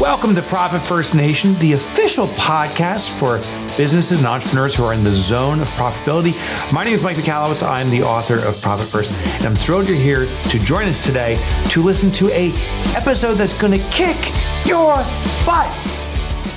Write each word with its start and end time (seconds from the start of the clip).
Welcome 0.00 0.36
to 0.36 0.42
Profit 0.42 0.80
First 0.80 1.12
Nation, 1.12 1.58
the 1.58 1.72
official 1.72 2.28
podcast 2.28 3.10
for 3.18 3.38
businesses 3.76 4.18
and 4.18 4.28
entrepreneurs 4.28 4.76
who 4.76 4.84
are 4.84 4.92
in 4.92 5.02
the 5.02 5.12
zone 5.12 5.58
of 5.58 5.66
profitability. 5.70 6.36
My 6.72 6.84
name 6.84 6.94
is 6.94 7.02
Mike 7.02 7.16
Michalowicz. 7.16 7.66
I'm 7.66 7.90
the 7.90 8.04
author 8.04 8.38
of 8.38 8.62
Profit 8.62 8.86
First, 8.86 9.12
and 9.38 9.46
I'm 9.46 9.56
thrilled 9.56 9.88
you're 9.88 9.96
here 9.96 10.28
to 10.50 10.58
join 10.60 10.86
us 10.86 11.04
today 11.04 11.34
to 11.70 11.82
listen 11.82 12.12
to 12.12 12.28
a 12.28 12.52
episode 12.94 13.34
that's 13.34 13.52
going 13.52 13.72
to 13.72 13.84
kick 13.90 14.16
your 14.64 14.94
butt. 15.44 15.66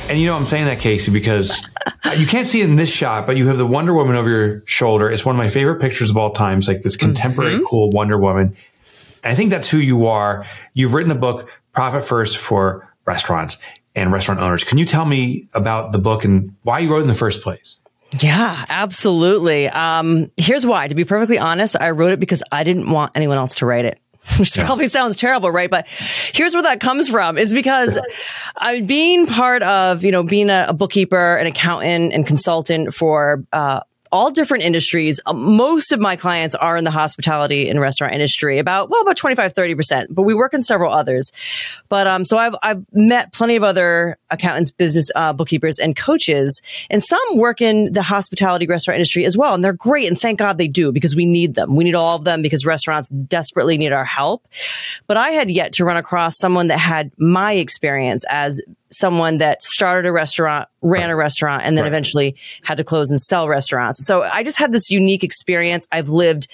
And 0.08 0.20
you 0.20 0.28
know 0.28 0.36
I'm 0.36 0.46
saying 0.46 0.66
that, 0.66 0.78
Kasey, 0.78 1.12
because 1.12 1.68
you 2.18 2.28
can't 2.28 2.46
see 2.46 2.62
it 2.62 2.70
in 2.70 2.76
this 2.76 2.94
shot, 2.94 3.26
but 3.26 3.38
you 3.38 3.48
have 3.48 3.58
the 3.58 3.66
Wonder 3.66 3.96
Woman 3.96 4.18
over 4.18 4.30
your 4.30 4.64
shoulder. 4.68 5.10
It's 5.10 5.26
one 5.26 5.36
of 5.36 5.38
my 5.38 5.50
favorite 5.50 5.82
pictures 5.82 6.12
of 6.12 6.18
all 6.18 6.30
time. 6.30 6.60
It's 6.60 6.68
like 6.68 6.84
this 6.84 6.96
contemporary, 6.96 7.56
mm-hmm. 7.56 7.66
cool 7.66 7.90
Wonder 7.90 8.20
Woman. 8.20 8.56
I 9.24 9.34
think 9.34 9.50
that's 9.50 9.70
who 9.70 9.78
you 9.78 10.06
are. 10.06 10.46
You've 10.76 10.94
written 10.94 11.12
a 11.12 11.16
book, 11.16 11.60
Profit 11.74 12.04
First, 12.04 12.38
for 12.38 12.88
restaurants 13.06 13.62
and 13.96 14.12
restaurant 14.12 14.40
owners. 14.40 14.64
Can 14.64 14.78
you 14.78 14.86
tell 14.86 15.06
me 15.06 15.48
about 15.54 15.92
the 15.92 15.98
book 15.98 16.24
and 16.24 16.56
why 16.64 16.80
you 16.80 16.90
wrote 16.90 17.00
it 17.00 17.04
in 17.04 17.08
the 17.08 17.16
first 17.16 17.42
place? 17.42 17.80
Yeah, 18.20 18.66
absolutely. 18.70 19.70
Um, 19.70 20.32
here's 20.38 20.66
why. 20.66 20.88
To 20.88 20.96
be 20.96 21.06
perfectly 21.06 21.40
honest, 21.40 21.76
I 21.80 21.92
wrote 21.92 22.12
it 22.12 22.20
because 22.20 22.44
I 22.52 22.64
didn't 22.64 22.90
want 22.90 23.14
anyone 23.16 23.38
else 23.38 23.56
to 23.56 23.66
write 23.66 23.86
it. 23.86 24.00
Which 24.38 24.56
yeah. 24.56 24.66
probably 24.66 24.88
sounds 24.88 25.18
terrible, 25.18 25.50
right? 25.50 25.70
But 25.70 25.88
here's 25.88 26.54
where 26.54 26.64
that 26.64 26.80
comes 26.80 27.10
from 27.10 27.38
is 27.38 27.54
because 27.54 28.00
I'm 28.58 28.86
being 28.86 29.26
part 29.26 29.64
of, 29.64 30.04
you 30.04 30.12
know, 30.12 30.24
being 30.24 30.50
a, 30.50 30.68
a 30.70 30.74
bookkeeper, 30.74 31.36
an 31.38 31.48
accountant 31.48 32.14
and 32.14 32.28
consultant 32.28 32.94
for, 32.94 33.44
uh, 33.52 33.80
all 34.12 34.32
different 34.32 34.64
industries. 34.64 35.20
Uh, 35.26 35.34
most 35.34 35.92
of 35.92 36.00
my 36.00 36.16
clients 36.16 36.56
are 36.56 36.78
in 36.78 36.84
the 36.84 36.92
hospitality 36.92 37.70
and 37.70 37.80
restaurant 37.80 38.14
industry, 38.14 38.58
about, 38.58 38.90
well, 38.90 39.02
about 39.02 39.18
25, 39.18 39.54
30%, 39.54 40.08
but 40.10 40.24
we 40.24 40.34
work 40.34 40.54
in 40.54 40.62
several 40.62 40.94
others. 40.94 41.32
But, 41.90 42.08
um, 42.08 42.26
so 42.26 42.38
I've, 42.38 42.56
I've 42.62 42.86
met 42.92 43.34
plenty 43.34 43.56
of 43.56 43.64
other 43.64 44.18
accountants, 44.30 44.72
business, 44.72 45.10
uh, 45.16 45.34
bookkeepers 45.34 45.80
and 45.80 45.96
coaches, 45.96 46.62
and 46.90 47.02
some 47.02 47.20
work 47.36 47.62
in 47.62 47.94
the 47.94 48.02
hospitality 48.02 48.68
restaurant 48.68 48.98
industry 48.98 49.26
as 49.26 49.38
well. 49.38 49.54
And 49.54 49.64
they're 49.64 49.74
great. 49.74 50.08
And 50.08 50.20
thank 50.20 50.40
God 50.40 50.58
they 50.58 50.68
do 50.68 50.92
because 50.92 51.16
we 51.16 51.26
need 51.26 51.56
them. 51.56 51.76
We 51.76 51.84
need 51.84 51.96
all 51.96 52.16
of 52.16 52.26
them 52.26 52.42
because 52.42 52.66
restaurants 52.66 53.10
desperately 53.10 53.78
need 53.78 53.94
our 53.94 54.06
help. 54.06 54.48
But 55.08 55.18
I 55.18 55.32
had 55.32 55.50
yet 55.50 55.74
to 55.74 55.86
run 55.86 55.98
across 55.98 56.38
someone 56.38 56.68
that 56.68 56.80
had 56.80 57.12
my 57.18 57.54
experience 57.54 58.26
as 58.30 58.62
someone 58.92 59.38
that 59.38 59.62
started 59.62 60.08
a 60.08 60.12
restaurant, 60.12 60.68
ran 60.82 61.10
a 61.10 61.16
restaurant, 61.16 61.64
and 61.64 61.78
then 61.78 61.84
right. 61.84 61.90
eventually 61.90 62.36
had 62.64 62.78
to 62.78 62.84
close 62.84 63.10
and 63.10 63.20
sell 63.20 63.48
restaurants. 63.48 64.06
So 64.06 64.24
I 64.24 64.44
just 64.44 64.58
had 64.58 64.72
this 64.72 64.90
unique 64.90 65.24
experience. 65.24 65.86
I've 65.92 66.10
lived 66.10 66.48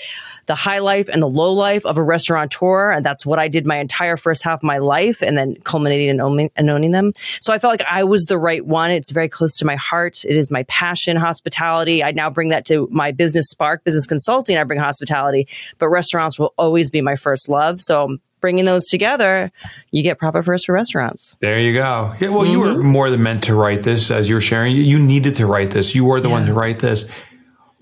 the 0.45 0.55
high 0.55 0.80
life 0.80 1.09
and 1.09 1.21
the 1.21 1.27
low 1.27 1.53
life 1.53 1.85
of 1.85 1.97
a 1.97 2.03
restaurateur, 2.03 2.91
and 2.91 3.05
that's 3.05 3.25
what 3.25 3.39
I 3.39 3.47
did 3.47 3.65
my 3.65 3.77
entire 3.77 4.17
first 4.17 4.43
half 4.43 4.59
of 4.59 4.63
my 4.63 4.77
life, 4.77 5.21
and 5.21 5.38
then 5.38 5.55
culminating 5.63 6.09
in 6.09 6.21
owning, 6.21 6.52
and 6.55 6.69
owning 6.69 6.91
them. 6.91 7.13
So 7.41 7.53
I 7.53 7.59
felt 7.59 7.71
like 7.71 7.88
I 7.89 8.03
was 8.03 8.25
the 8.25 8.38
right 8.38 8.65
one. 8.65 8.91
It's 8.91 9.11
very 9.11 9.30
close 9.30 9.55
to 9.58 9.65
my 9.65 9.75
heart. 9.75 10.23
It 10.25 10.38
is 10.38 10.52
my 10.52 10.63
passion, 10.63 11.17
hospitality. 11.17 12.03
I 12.03 12.11
now 12.11 12.30
bring 12.30 12.49
that 12.49 12.65
to 12.65 12.88
my 12.91 13.11
business 13.11 13.49
spark, 13.49 13.83
business 13.83 14.05
consulting. 14.05 14.58
I 14.58 14.63
bring 14.63 14.80
hospitality, 14.80 15.47
but 15.77 15.89
restaurants 15.89 16.39
will 16.39 16.53
always 16.58 16.89
be 16.89 17.02
my 17.02 17.15
first 17.15 17.49
love. 17.49 17.81
So 17.81 18.17
bringing 18.39 18.66
those 18.66 18.85
together, 18.85 19.52
you 19.91 20.03
get 20.03 20.17
profit 20.17 20.45
first 20.45 20.66
for 20.66 20.73
restaurants. 20.73 21.35
There 21.39 21.59
you 21.59 21.73
go. 21.73 22.13
Yeah, 22.19 22.30
well, 22.30 22.41
mm-hmm. 22.41 22.52
you 22.52 22.59
were 22.59 22.67
mm-hmm. 22.67 22.88
more 22.88 23.09
than 23.09 23.23
meant 23.23 23.43
to 23.45 23.55
write 23.55 23.83
this 23.83 24.11
as 24.11 24.30
you 24.30 24.35
were 24.35 24.41
sharing. 24.41 24.75
You 24.75 24.99
needed 24.99 25.35
to 25.35 25.45
write 25.45 25.71
this. 25.71 25.95
You 25.95 26.05
were 26.05 26.21
the 26.21 26.30
yeah. 26.30 26.33
one 26.33 26.45
to 26.45 26.53
write 26.53 26.80
this. 26.80 27.09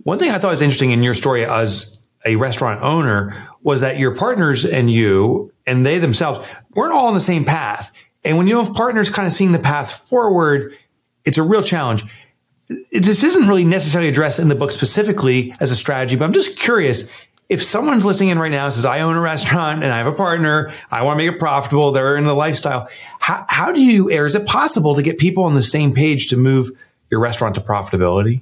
One 0.03 0.19
thing 0.19 0.31
I 0.31 0.39
thought 0.39 0.51
was 0.51 0.61
interesting 0.61 0.91
in 0.91 1.03
your 1.03 1.13
story 1.13 1.45
as 1.45 1.99
a 2.25 2.35
restaurant 2.35 2.81
owner 2.81 3.47
was 3.61 3.81
that 3.81 3.97
your 3.97 4.15
partners 4.15 4.65
and 4.65 4.91
you 4.91 5.51
and 5.65 5.85
they 5.85 5.97
themselves 5.97 6.45
weren't 6.75 6.93
all 6.93 7.07
on 7.07 7.13
the 7.13 7.19
same 7.19 7.45
path. 7.45 7.91
And 8.23 8.37
when 8.37 8.47
you 8.47 8.61
have 8.61 8.73
partners 8.73 9.09
kind 9.09 9.25
of 9.25 9.33
seeing 9.33 9.51
the 9.51 9.59
path 9.59 9.91
forward, 10.07 10.75
it's 11.25 11.37
a 11.37 11.43
real 11.43 11.63
challenge. 11.63 12.03
This 12.91 13.23
isn't 13.23 13.47
really 13.47 13.63
necessarily 13.63 14.09
addressed 14.09 14.39
in 14.39 14.49
the 14.49 14.55
book 14.55 14.71
specifically 14.71 15.53
as 15.59 15.71
a 15.71 15.75
strategy, 15.75 16.15
but 16.15 16.25
I'm 16.25 16.33
just 16.33 16.57
curious 16.57 17.09
if 17.47 17.63
someone's 17.63 18.05
listening 18.05 18.29
in 18.29 18.39
right 18.39 18.51
now 18.51 18.65
and 18.65 18.73
says, 18.73 18.85
I 18.85 19.01
own 19.01 19.15
a 19.15 19.21
restaurant 19.21 19.83
and 19.83 19.93
I 19.93 19.97
have 19.97 20.07
a 20.07 20.11
partner, 20.11 20.73
I 20.89 21.03
want 21.03 21.19
to 21.19 21.25
make 21.25 21.35
it 21.35 21.39
profitable, 21.39 21.91
they're 21.91 22.17
in 22.17 22.23
the 22.23 22.33
lifestyle, 22.33 22.89
how, 23.19 23.45
how 23.47 23.71
do 23.71 23.83
you, 23.83 24.11
or 24.11 24.25
is 24.25 24.35
it 24.35 24.45
possible 24.45 24.95
to 24.95 25.01
get 25.01 25.17
people 25.17 25.43
on 25.43 25.53
the 25.53 25.61
same 25.61 25.93
page 25.93 26.27
to 26.29 26.37
move 26.37 26.71
your 27.09 27.19
restaurant 27.19 27.55
to 27.55 27.61
profitability? 27.61 28.41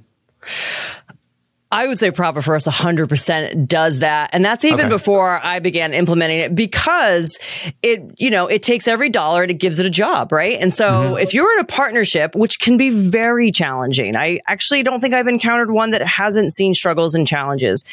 I 1.74 1.88
would 1.88 1.98
say 1.98 2.12
Profit 2.12 2.44
First 2.44 2.68
100% 2.68 3.66
does 3.66 3.98
that. 3.98 4.30
And 4.32 4.44
that's 4.44 4.64
even 4.64 4.82
okay. 4.82 4.88
before 4.90 5.44
I 5.44 5.58
began 5.58 5.92
implementing 5.92 6.38
it 6.38 6.54
because 6.54 7.36
it, 7.82 8.00
you 8.16 8.30
know, 8.30 8.46
it 8.46 8.62
takes 8.62 8.86
every 8.86 9.08
dollar 9.08 9.42
and 9.42 9.50
it 9.50 9.54
gives 9.54 9.80
it 9.80 9.84
a 9.84 9.90
job, 9.90 10.30
right? 10.30 10.56
And 10.60 10.72
so 10.72 10.84
mm-hmm. 10.84 11.18
if 11.18 11.34
you're 11.34 11.52
in 11.54 11.58
a 11.58 11.64
partnership, 11.64 12.36
which 12.36 12.60
can 12.60 12.76
be 12.76 12.90
very 12.90 13.50
challenging, 13.50 14.14
I 14.14 14.38
actually 14.46 14.84
don't 14.84 15.00
think 15.00 15.14
I've 15.14 15.26
encountered 15.26 15.72
one 15.72 15.90
that 15.90 16.02
hasn't 16.02 16.52
seen 16.52 16.74
struggles 16.74 17.16
and 17.16 17.26
challenges. 17.26 17.84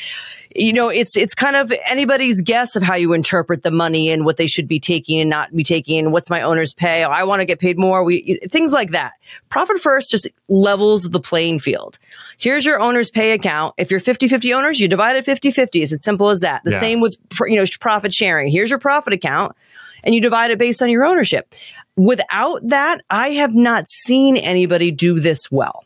You 0.56 0.74
know, 0.74 0.90
it's, 0.90 1.18
it's 1.18 1.34
kind 1.34 1.56
of 1.56 1.74
anybody's 1.84 2.44
guess 2.44 2.76
of 2.76 2.84
how 2.84 2.94
you 2.94 3.14
interpret 3.14 3.64
the 3.64 3.72
money 3.72 4.12
and 4.12 4.26
what 4.26 4.38
they 4.38 4.46
should 4.46 4.68
be 4.68 4.80
taking 4.80 5.20
and 5.22 5.30
not 5.30 5.56
be 5.56 5.64
taking. 5.64 6.12
What's 6.12 6.30
my 6.30 6.42
owner's 6.42 6.72
pay? 6.72 7.04
Oh, 7.04 7.10
I 7.10 7.24
want 7.24 7.40
to 7.40 7.46
get 7.46 7.58
paid 7.58 7.80
more. 7.80 8.04
We, 8.04 8.40
things 8.52 8.74
like 8.74 8.92
that. 8.92 9.14
Profit 9.50 9.80
First 9.80 10.12
just 10.12 10.28
levels 10.50 11.06
the 11.06 11.20
playing 11.20 11.62
field. 11.62 11.98
Here's 12.38 12.64
your 12.64 12.80
owner's 12.80 13.10
pay 13.10 13.32
account 13.32 13.71
if 13.78 13.92
you're 13.92 14.00
50-50 14.00 14.56
owners, 14.56 14.80
you 14.80 14.88
divide 14.88 15.16
it 15.16 15.26
50-50. 15.26 15.82
It's 15.82 15.92
as 15.92 16.04
simple 16.04 16.30
as 16.30 16.40
that. 16.42 16.62
The 16.64 16.72
yeah. 16.72 16.80
same 16.80 17.02
with, 17.02 17.18
you 17.48 17.56
know, 17.56 17.66
profit 17.80 18.14
sharing. 18.14 18.52
Here's 18.52 18.70
your 18.70 18.80
profit 18.80 19.14
account 19.14 19.56
and 20.04 20.16
you 20.16 20.22
divide 20.22 20.52
it 20.52 20.60
based 20.60 20.82
on 20.82 20.90
your 20.90 21.06
ownership. 21.06 21.54
Without 21.96 22.68
that, 22.68 23.02
I 23.10 23.30
have 23.32 23.54
not 23.54 23.88
seen 23.88 24.38
anybody 24.38 24.92
do 24.92 25.20
this 25.20 25.52
well. 25.52 25.86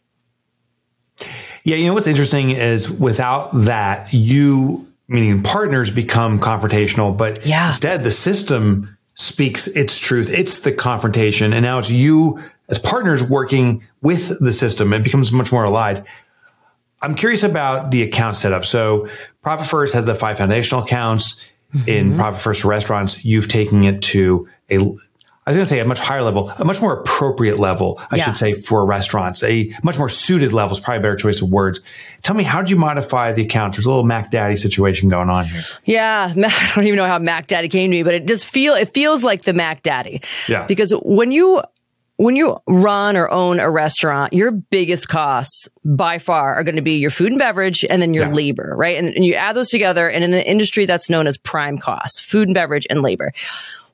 Yeah, 1.63 1.77
you 1.77 1.87
know 1.87 1.93
what's 1.93 2.07
interesting 2.07 2.51
is 2.51 2.89
without 2.89 3.49
that, 3.63 4.13
you 4.13 4.87
meaning 5.07 5.43
partners 5.43 5.91
become 5.91 6.39
confrontational, 6.39 7.15
but 7.15 7.45
yeah. 7.45 7.67
instead 7.67 8.03
the 8.03 8.11
system 8.11 8.97
speaks 9.15 9.67
its 9.67 9.97
truth. 9.97 10.31
It's 10.31 10.59
the 10.59 10.71
confrontation, 10.71 11.53
and 11.53 11.63
now 11.63 11.79
it's 11.79 11.89
you 11.89 12.41
as 12.69 12.79
partners 12.79 13.23
working 13.23 13.83
with 14.01 14.39
the 14.39 14.51
system. 14.51 14.93
It 14.93 15.03
becomes 15.03 15.31
much 15.31 15.51
more 15.51 15.63
aligned. 15.63 16.03
I'm 17.05 17.15
curious 17.15 17.43
about 17.43 17.91
the 17.91 18.03
account 18.03 18.35
setup. 18.35 18.65
So 18.65 19.07
Profit 19.41 19.67
First 19.67 19.93
has 19.93 20.05
the 20.05 20.15
five 20.15 20.37
foundational 20.37 20.83
accounts. 20.83 21.39
Mm-hmm. 21.73 21.89
In 21.89 22.15
Profit 22.15 22.41
First 22.41 22.63
restaurants, 22.63 23.25
you've 23.25 23.47
taken 23.47 23.83
it 23.83 24.01
to 24.03 24.47
a 24.71 24.77
I 25.47 25.51
was 25.51 25.57
going 25.57 25.65
to 25.65 25.69
say 25.69 25.79
a 25.79 25.85
much 25.85 25.99
higher 25.99 26.23
level, 26.23 26.49
a 26.57 26.65
much 26.65 26.81
more 26.81 26.93
appropriate 26.93 27.59
level, 27.59 28.01
I 28.09 28.15
yeah. 28.15 28.23
should 28.23 28.37
say, 28.37 28.53
for 28.53 28.83
restaurants. 28.83 29.43
A 29.43 29.71
much 29.83 29.99
more 29.99 30.09
suited 30.09 30.53
level 30.53 30.75
is 30.75 30.79
probably 30.79 30.97
a 30.97 31.01
better 31.01 31.15
choice 31.15 31.39
of 31.39 31.51
words. 31.51 31.81
Tell 32.23 32.35
me, 32.35 32.43
how 32.43 32.61
did 32.61 32.71
you 32.71 32.77
modify 32.77 33.31
the 33.31 33.43
accounts? 33.43 33.77
There's 33.77 33.85
a 33.85 33.89
little 33.89 34.03
Mac 34.03 34.31
Daddy 34.31 34.55
situation 34.55 35.07
going 35.07 35.29
on 35.29 35.45
here. 35.45 35.61
Yeah, 35.83 36.33
I 36.35 36.71
don't 36.73 36.85
even 36.85 36.97
know 36.97 37.05
how 37.05 37.19
Mac 37.19 37.45
Daddy 37.45 37.69
came 37.69 37.91
to 37.91 37.97
me, 37.97 38.01
but 38.01 38.15
it 38.15 38.25
just 38.25 38.47
feel 38.47 38.73
it 38.73 38.91
feels 38.95 39.23
like 39.23 39.43
the 39.43 39.53
Mac 39.53 39.83
Daddy. 39.83 40.23
Yeah. 40.49 40.65
Because 40.65 40.91
when 41.03 41.31
you 41.31 41.61
when 42.17 42.35
you 42.35 42.57
run 42.67 43.17
or 43.17 43.29
own 43.29 43.59
a 43.59 43.69
restaurant, 43.69 44.33
your 44.33 44.51
biggest 44.51 45.09
costs 45.09 45.67
by 45.83 46.17
far 46.17 46.55
are 46.55 46.63
going 46.63 46.77
to 46.77 46.81
be 46.81 46.95
your 46.97 47.11
food 47.11 47.31
and 47.31 47.39
beverage 47.39 47.85
and 47.89 48.01
then 48.01 48.13
your 48.13 48.25
yeah. 48.25 48.31
labor, 48.31 48.73
right? 48.77 48.97
And, 48.97 49.13
and 49.13 49.25
you 49.25 49.33
add 49.33 49.55
those 49.55 49.69
together. 49.69 50.09
And 50.09 50.23
in 50.23 50.31
the 50.31 50.45
industry, 50.47 50.85
that's 50.85 51.09
known 51.09 51.27
as 51.27 51.37
prime 51.37 51.77
costs, 51.77 52.19
food 52.19 52.47
and 52.47 52.55
beverage 52.55 52.87
and 52.89 53.01
labor. 53.01 53.33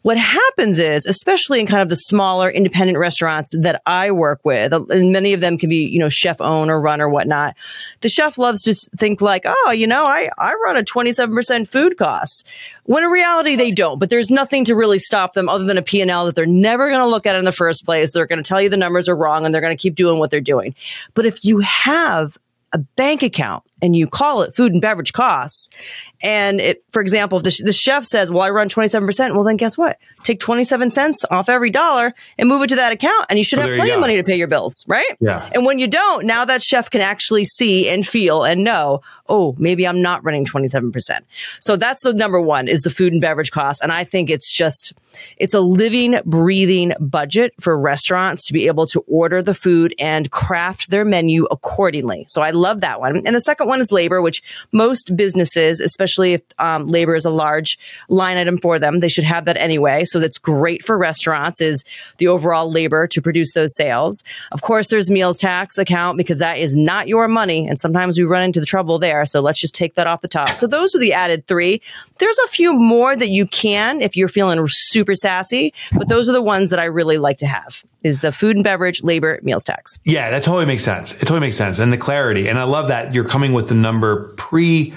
What 0.01 0.17
happens 0.17 0.79
is, 0.79 1.05
especially 1.05 1.59
in 1.59 1.67
kind 1.67 1.81
of 1.81 1.89
the 1.89 1.95
smaller 1.95 2.49
independent 2.49 2.97
restaurants 2.97 3.53
that 3.59 3.81
I 3.85 4.11
work 4.11 4.41
with, 4.43 4.73
and 4.73 5.11
many 5.11 5.33
of 5.33 5.41
them 5.41 5.57
can 5.57 5.69
be, 5.69 5.87
you 5.87 5.99
know, 5.99 6.09
chef 6.09 6.41
own 6.41 6.69
or 6.69 6.81
run 6.81 7.01
or 7.01 7.09
whatnot. 7.09 7.55
The 8.01 8.09
chef 8.09 8.37
loves 8.37 8.63
to 8.63 8.73
think 8.97 9.21
like, 9.21 9.43
oh, 9.45 9.71
you 9.71 9.85
know, 9.85 10.05
I, 10.05 10.29
I 10.37 10.55
run 10.63 10.77
a 10.77 10.83
27% 10.83 11.67
food 11.67 11.97
cost. 11.97 12.47
When 12.85 13.03
in 13.03 13.11
reality, 13.11 13.55
they 13.55 13.71
don't, 13.71 13.99
but 13.99 14.09
there's 14.09 14.31
nothing 14.31 14.65
to 14.65 14.75
really 14.75 14.99
stop 14.99 15.33
them 15.33 15.47
other 15.47 15.65
than 15.65 15.77
a 15.77 15.83
P&L 15.83 16.25
that 16.25 16.35
they're 16.35 16.45
never 16.47 16.89
going 16.89 17.01
to 17.01 17.07
look 17.07 17.27
at 17.27 17.35
in 17.35 17.45
the 17.45 17.51
first 17.51 17.85
place. 17.85 18.11
They're 18.11 18.25
going 18.25 18.43
to 18.43 18.47
tell 18.47 18.61
you 18.61 18.69
the 18.69 18.77
numbers 18.77 19.07
are 19.07 19.15
wrong 19.15 19.45
and 19.45 19.53
they're 19.53 19.61
going 19.61 19.77
to 19.77 19.81
keep 19.81 19.95
doing 19.95 20.17
what 20.17 20.31
they're 20.31 20.41
doing. 20.41 20.73
But 21.13 21.25
if 21.27 21.45
you 21.45 21.59
have 21.59 22.37
a 22.73 22.79
bank 22.79 23.21
account 23.21 23.63
and 23.81 23.95
you 23.95 24.07
call 24.07 24.41
it 24.43 24.55
food 24.55 24.73
and 24.73 24.81
beverage 24.81 25.13
costs. 25.13 25.69
And 26.21 26.61
it, 26.61 26.83
for 26.91 27.01
example, 27.01 27.39
if 27.39 27.43
the, 27.43 27.63
the 27.65 27.73
chef 27.73 28.05
says, 28.05 28.31
well, 28.31 28.43
I 28.43 28.49
run 28.49 28.69
27%, 28.69 29.35
well, 29.35 29.43
then 29.43 29.57
guess 29.57 29.77
what? 29.77 29.97
Take 30.23 30.39
27 30.39 30.89
cents 30.89 31.25
off 31.29 31.49
every 31.49 31.69
dollar 31.69 32.13
and 32.37 32.47
move 32.47 32.61
it 32.61 32.67
to 32.67 32.75
that 32.75 32.91
account 32.91 33.25
and 33.29 33.39
you 33.39 33.43
should 33.43 33.59
have 33.59 33.75
plenty 33.75 33.91
of 33.91 33.99
money 33.99 34.17
to 34.17 34.23
pay 34.23 34.35
your 34.35 34.47
bills, 34.47 34.85
right? 34.87 35.17
Yeah. 35.19 35.49
And 35.53 35.65
when 35.65 35.79
you 35.79 35.87
don't, 35.87 36.25
now 36.25 36.45
that 36.45 36.61
chef 36.61 36.89
can 36.89 37.01
actually 37.01 37.45
see 37.45 37.89
and 37.89 38.07
feel 38.07 38.43
and 38.43 38.63
know, 38.63 39.01
oh, 39.27 39.55
maybe 39.57 39.87
I'm 39.87 40.01
not 40.01 40.23
running 40.23 40.45
27%. 40.45 41.21
So 41.59 41.75
that's 41.75 42.03
the 42.03 42.13
number 42.13 42.39
one 42.39 42.67
is 42.67 42.81
the 42.81 42.89
food 42.89 43.13
and 43.13 43.21
beverage 43.21 43.51
costs. 43.51 43.81
And 43.81 43.91
I 43.91 44.03
think 44.03 44.29
it's 44.29 44.51
just, 44.51 44.93
it's 45.37 45.53
a 45.53 45.61
living, 45.61 46.19
breathing 46.25 46.93
budget 46.99 47.53
for 47.59 47.77
restaurants 47.79 48.45
to 48.47 48.53
be 48.53 48.67
able 48.67 48.85
to 48.87 48.99
order 49.07 49.41
the 49.41 49.53
food 49.53 49.95
and 49.97 50.29
craft 50.29 50.89
their 50.89 51.05
menu 51.05 51.45
accordingly. 51.45 52.25
So 52.29 52.41
I 52.41 52.51
love 52.51 52.81
that 52.81 52.99
one. 52.99 53.17
And 53.25 53.35
the 53.35 53.41
second 53.41 53.67
one 53.71 53.81
is 53.81 53.91
labor, 53.91 54.21
which 54.21 54.43
most 54.71 55.15
businesses, 55.15 55.79
especially 55.79 56.33
if 56.33 56.41
um, 56.59 56.87
labor 56.87 57.15
is 57.15 57.25
a 57.25 57.29
large 57.29 57.79
line 58.09 58.37
item 58.37 58.57
for 58.57 58.77
them, 58.77 58.99
they 58.99 59.09
should 59.09 59.23
have 59.23 59.45
that 59.45 59.57
anyway. 59.57 60.03
So 60.05 60.19
that's 60.19 60.37
great 60.37 60.83
for 60.83 60.97
restaurants 60.97 61.61
is 61.61 61.83
the 62.17 62.27
overall 62.27 62.69
labor 62.69 63.07
to 63.07 63.21
produce 63.21 63.53
those 63.53 63.73
sales. 63.75 64.23
Of 64.51 64.61
course, 64.61 64.89
there's 64.89 65.09
meals 65.09 65.37
tax 65.37 65.77
account 65.77 66.17
because 66.17 66.39
that 66.39 66.57
is 66.57 66.75
not 66.75 67.07
your 67.07 67.27
money. 67.27 67.67
And 67.67 67.79
sometimes 67.79 68.19
we 68.19 68.25
run 68.25 68.43
into 68.43 68.59
the 68.59 68.65
trouble 68.65 68.99
there. 68.99 69.25
So 69.25 69.39
let's 69.39 69.59
just 69.59 69.73
take 69.73 69.95
that 69.95 70.07
off 70.07 70.21
the 70.21 70.27
top. 70.27 70.49
So 70.49 70.67
those 70.67 70.93
are 70.93 70.99
the 70.99 71.13
added 71.13 71.47
three. 71.47 71.81
There's 72.19 72.37
a 72.45 72.47
few 72.49 72.73
more 72.73 73.15
that 73.15 73.29
you 73.29 73.47
can 73.47 74.01
if 74.01 74.17
you're 74.17 74.27
feeling 74.27 74.61
super 74.67 75.15
sassy, 75.15 75.73
but 75.97 76.09
those 76.09 76.27
are 76.27 76.33
the 76.33 76.41
ones 76.41 76.69
that 76.71 76.79
I 76.79 76.85
really 76.85 77.17
like 77.17 77.37
to 77.37 77.47
have 77.47 77.83
is 78.03 78.21
the 78.21 78.31
food 78.31 78.55
and 78.55 78.63
beverage, 78.63 79.03
labor, 79.03 79.39
meals 79.43 79.63
tax. 79.63 79.99
Yeah, 80.03 80.31
that 80.31 80.43
totally 80.43 80.65
makes 80.65 80.83
sense. 80.83 81.13
It 81.13 81.19
totally 81.19 81.41
makes 81.41 81.55
sense. 81.55 81.79
And 81.79 81.93
the 81.93 81.97
clarity. 81.97 82.47
And 82.47 82.57
I 82.57 82.63
love 82.63 82.87
that 82.87 83.13
you're 83.13 83.27
coming 83.27 83.53
with 83.53 83.60
the 83.67 83.75
number 83.75 84.33
pre 84.37 84.93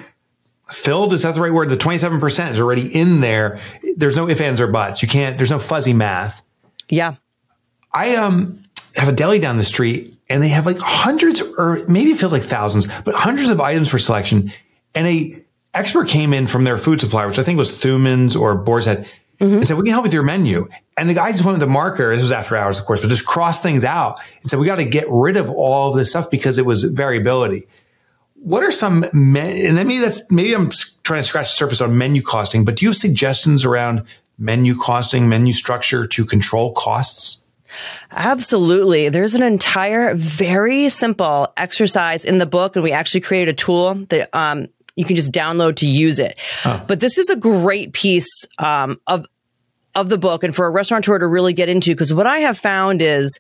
filled. 0.71 1.13
Is 1.13 1.23
that 1.23 1.35
the 1.35 1.41
right 1.41 1.53
word? 1.53 1.69
The 1.69 1.77
27% 1.77 2.53
is 2.53 2.61
already 2.61 2.95
in 2.95 3.21
there. 3.21 3.61
There's 3.97 4.17
no 4.17 4.29
ifs, 4.29 4.41
ands, 4.41 4.61
or 4.61 4.67
buts. 4.67 5.03
You 5.03 5.09
can't, 5.09 5.37
there's 5.37 5.51
no 5.51 5.59
fuzzy 5.59 5.93
math. 5.93 6.43
Yeah. 6.89 7.17
I 7.93 8.17
um 8.17 8.61
have 8.97 9.09
a 9.09 9.13
deli 9.13 9.39
down 9.39 9.57
the 9.57 9.65
street 9.65 10.17
and 10.29 10.43
they 10.43 10.49
have 10.49 10.67
like 10.67 10.79
hundreds 10.79 11.41
or 11.41 11.85
maybe 11.89 12.11
it 12.11 12.19
feels 12.19 12.33
like 12.33 12.43
thousands, 12.43 12.87
but 13.03 13.15
hundreds 13.15 13.51
of 13.51 13.61
items 13.61 13.89
for 13.89 13.99
selection. 13.99 14.53
And 14.95 15.07
a 15.07 15.45
expert 15.75 16.09
came 16.09 16.33
in 16.33 16.47
from 16.47 16.65
their 16.65 16.79
food 16.79 17.01
supplier, 17.01 17.27
which 17.27 17.39
I 17.39 17.43
think 17.43 17.59
was 17.59 17.71
Thumann's 17.71 18.37
or 18.37 18.55
Boar's 18.55 18.87
Head, 18.87 19.09
mm-hmm. 19.41 19.57
and 19.57 19.69
said, 19.69 19.77
we 19.77 19.85
can 19.85 19.93
help 19.93 20.05
with 20.05 20.15
your 20.15 20.23
menu. 20.23 20.69
And 20.97 21.09
the 21.09 21.15
guy 21.15 21.33
just 21.33 21.45
went 21.45 21.55
with 21.55 21.61
the 21.61 21.73
marker. 21.73 22.15
This 22.15 22.23
was 22.23 22.33
after 22.33 22.57
hours, 22.57 22.79
of 22.79 22.87
course, 22.87 23.01
but 23.01 23.09
just 23.09 23.27
crossed 23.27 23.63
things 23.63 23.85
out 23.85 24.21
and 24.43 24.51
said, 24.51 24.61
we 24.61 24.67
got 24.67 24.77
to 24.77 24.85
get 24.85 25.07
rid 25.11 25.37
of 25.37 25.51
all 25.51 25.91
of 25.91 25.97
this 25.97 26.11
stuff 26.11 26.31
because 26.31 26.59
it 26.59 26.67
was 26.67 26.85
variability. 26.85 27.67
What 28.45 28.63
are 28.63 28.71
some, 28.71 29.07
men- 29.15 29.57
and 29.67 29.79
then 29.79 29.87
maybe 29.89 30.01
that's, 30.01 30.31
maybe 30.31 30.53
I'm 30.53 30.69
trying 31.03 31.23
to 31.23 31.27
scratch 31.27 31.47
the 31.47 31.57
surface 31.57 31.81
on 31.81 31.97
menu 31.97 32.21
costing, 32.21 32.65
but 32.65 32.77
do 32.77 32.85
you 32.85 32.91
have 32.91 32.99
suggestions 32.99 33.65
around 33.65 34.03
menu 34.39 34.77
costing, 34.79 35.31
menu 35.31 35.55
structure 35.55 36.07
to 36.07 36.25
control 36.27 36.75
costs? 36.75 37.45
Absolutely. 38.11 39.09
There's 39.09 39.35
an 39.35 39.43
entire 39.43 40.15
very 40.15 40.91
simple 40.91 41.53
exercise 41.57 42.27
in 42.27 42.37
the 42.37 42.45
book, 42.45 42.77
and 42.77 42.85
we 42.85 42.93
actually 42.93 43.23
created 43.23 43.55
a 43.55 43.57
tool 43.57 43.95
that 44.11 44.29
um, 44.37 44.67
you 44.95 45.07
can 45.07 45.17
just 45.17 45.33
download 45.33 45.77
to 45.77 45.87
use 45.87 46.19
it. 46.19 46.39
Oh. 46.67 46.85
But 46.87 47.01
this 47.01 47.17
is 47.17 47.31
a 47.31 47.37
great 47.37 47.93
piece 47.95 48.47
um, 48.59 49.01
of 49.07 49.27
of 49.95 50.09
the 50.09 50.19
book, 50.19 50.45
and 50.45 50.55
for 50.55 50.67
a 50.67 50.71
restaurateur 50.71 51.19
to 51.19 51.27
really 51.27 51.53
get 51.53 51.69
into, 51.69 51.93
because 51.93 52.13
what 52.13 52.27
I 52.27 52.41
have 52.41 52.59
found 52.59 53.01
is 53.01 53.39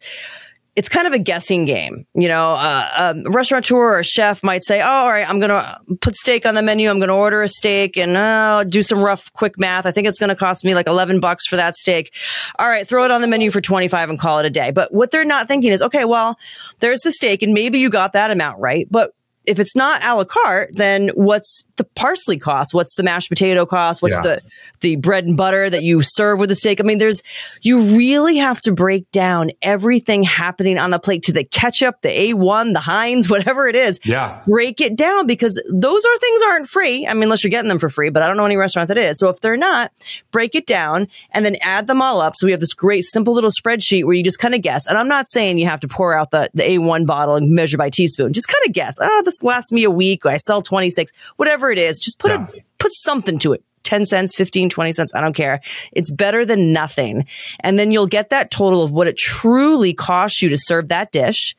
it's 0.77 0.89
kind 0.89 1.07
of 1.07 1.13
a 1.13 1.19
guessing 1.19 1.65
game. 1.65 2.07
You 2.15 2.29
know, 2.29 2.55
uh, 2.55 3.15
a 3.15 3.31
restaurateur 3.31 3.77
or 3.77 3.99
a 3.99 4.05
chef 4.05 4.43
might 4.43 4.65
say, 4.65 4.81
"Oh, 4.81 4.87
all 4.87 5.09
right, 5.09 5.29
I'm 5.29 5.39
going 5.39 5.51
to 5.51 5.79
put 6.01 6.17
steak 6.17 6.47
on 6.47 6.55
the 6.55 6.63
menu. 6.63 6.91
I'm 6.91 6.99
going 6.99 7.09
to 7.09 7.15
order 7.15 7.43
a 7.43 7.49
steak 7.49 7.97
and 7.97 8.17
uh, 8.17 8.65
do 8.65 8.83
some 8.83 8.99
rough, 8.99 9.33
quick 9.33 9.59
math. 9.59 9.87
I 9.87 9.93
think 9.93 10.07
it's 10.09 10.19
going 10.19 10.29
to 10.29 10.35
cost 10.35 10.65
me 10.65 10.75
like 10.75 10.87
11 10.87 11.21
bucks 11.21 11.47
for 11.47 11.57
that 11.57 11.77
steak. 11.77 12.15
All 12.59 12.69
right, 12.69 12.87
throw 12.87 13.05
it 13.05 13.11
on 13.11 13.21
the 13.21 13.27
menu 13.29 13.51
for 13.51 13.61
25 13.61 14.11
and 14.11 14.19
call 14.19 14.39
it 14.41 14.47
a 14.47 14.51
day." 14.51 14.71
But 14.71 14.93
what 14.93 15.11
they're 15.11 15.25
not 15.25 15.49
thinking 15.49 15.73
is, 15.73 15.83
okay, 15.83 16.05
well, 16.05 16.37
there's 16.81 17.01
the 17.01 17.13
steak, 17.13 17.43
and 17.43 17.55
maybe 17.55 17.79
you 17.79 17.91
got 17.91 18.13
that 18.15 18.31
amount 18.31 18.59
right, 18.59 18.89
but 18.91 19.13
if 19.47 19.59
it's 19.59 19.77
not 19.77 20.03
a 20.05 20.15
la 20.15 20.25
carte, 20.25 20.71
then 20.75 21.11
what's 21.15 21.67
the 21.77 21.85
parsley 21.85 22.39
cost? 22.39 22.75
What's 22.75 22.95
the 22.95 23.03
mashed 23.03 23.29
potato 23.29 23.67
cost? 23.67 24.03
What's 24.03 24.17
yeah. 24.17 24.23
the 24.23 24.43
the 24.81 24.97
bread 24.97 25.25
and 25.25 25.37
butter 25.37 25.69
that 25.69 25.83
you 25.83 26.03
serve 26.03 26.39
with 26.39 26.49
the 26.49 26.55
steak? 26.55 26.81
I 26.81 26.85
mean, 26.85 26.99
there's 26.99 27.23
you 27.63 27.97
really 27.97 28.37
have 28.37 28.61
to 28.63 28.73
break 28.73 29.11
down 29.11 29.51
everything 29.63 30.23
happening 30.23 30.79
on 30.79 30.91
the 30.91 30.99
plate 30.99 31.25
to 31.25 31.33
the 31.33 31.45
ketchup, 31.45 32.01
the 32.03 32.09
A1, 32.09 32.73
the 32.73 32.81
Heinz, 32.81 33.29
whatever 33.31 33.69
it 33.69 33.77
is. 33.77 34.01
Yeah. 34.05 34.43
Break 34.47 34.81
it 34.81 34.97
down 34.97 35.27
because 35.27 35.61
those 35.73 36.05
are 36.05 36.19
things 36.19 36.43
aren't 36.49 36.69
free. 36.69 37.07
I 37.07 37.15
mean, 37.15 37.25
unless 37.25 37.45
you're 37.45 37.51
getting 37.51 37.69
them 37.69 37.79
for 37.79 37.89
free, 37.89 38.11
but 38.11 38.23
I 38.23 38.27
don't 38.27 38.37
know 38.37 38.45
any 38.45 38.57
restaurant 38.57 38.89
that 38.89 38.99
is. 38.99 39.19
So 39.19 39.29
if 39.29 39.41
they're 39.41 39.57
not, 39.57 39.93
break 40.31 40.55
it 40.55 40.67
down 40.67 41.09
and 41.31 41.45
then 41.45 41.57
add 41.61 41.87
them 41.87 42.01
all 42.01 42.21
up. 42.21 42.35
So 42.37 42.47
we 42.47 42.53
have 42.53 42.61
this 42.61 42.75
great 42.75 43.05
simple 43.05 43.35
little 43.35 43.51
spreadsheet 43.51 44.05
where 44.05 44.15
you 44.15 44.25
just 44.25 44.39
kind 44.39 44.55
of 44.55 44.63
guess. 44.63 44.87
And 44.87 44.97
I'm 44.97 45.09
not 45.09 45.29
saying 45.29 45.59
you 45.59 45.67
have 45.67 45.81
to 45.81 45.89
pour 45.89 46.17
out 46.17 46.31
the, 46.31 46.51
the 46.55 46.63
A1 46.63 47.07
bottle 47.07 47.35
and 47.35 47.51
measure 47.51 47.77
by 47.77 47.91
teaspoon. 47.91 48.33
Just 48.33 48.49
kind 48.49 48.63
of 48.67 48.73
guess. 48.73 48.99
Oh, 49.01 49.23
this 49.35 49.43
lasts 49.43 49.73
me 49.73 49.85
a 49.85 49.91
week. 49.91 50.27
I 50.27 50.37
sell 50.37 50.63
26, 50.63 51.13
whatever 51.37 51.71
it 51.71 51.79
is. 51.79 51.99
Just 51.99 52.19
put 52.19 52.31
yeah. 52.31 52.47
a, 52.49 52.61
put 52.79 52.93
something 52.93 53.39
to 53.41 53.53
it. 53.53 53.65
10 53.83 54.07
cents, 54.07 54.35
15, 54.35 54.71
20 54.71 54.93
cents. 54.93 55.15
I 55.15 55.21
don't 55.21 55.35
care. 55.35 55.61
It's 55.93 56.11
better 56.11 56.45
than 56.45 56.73
nothing. 56.73 57.27
And 57.61 57.79
then 57.79 57.93
you'll 57.93 58.07
get 58.07 58.31
that 58.31 58.51
total 58.51 58.83
of 58.83 58.93
what 58.93 59.07
it 59.07 59.17
truly 59.19 59.93
costs 59.93 60.41
you 60.41 60.49
to 60.49 60.57
serve 60.57 60.89
that 60.89 61.13
dish. 61.13 61.55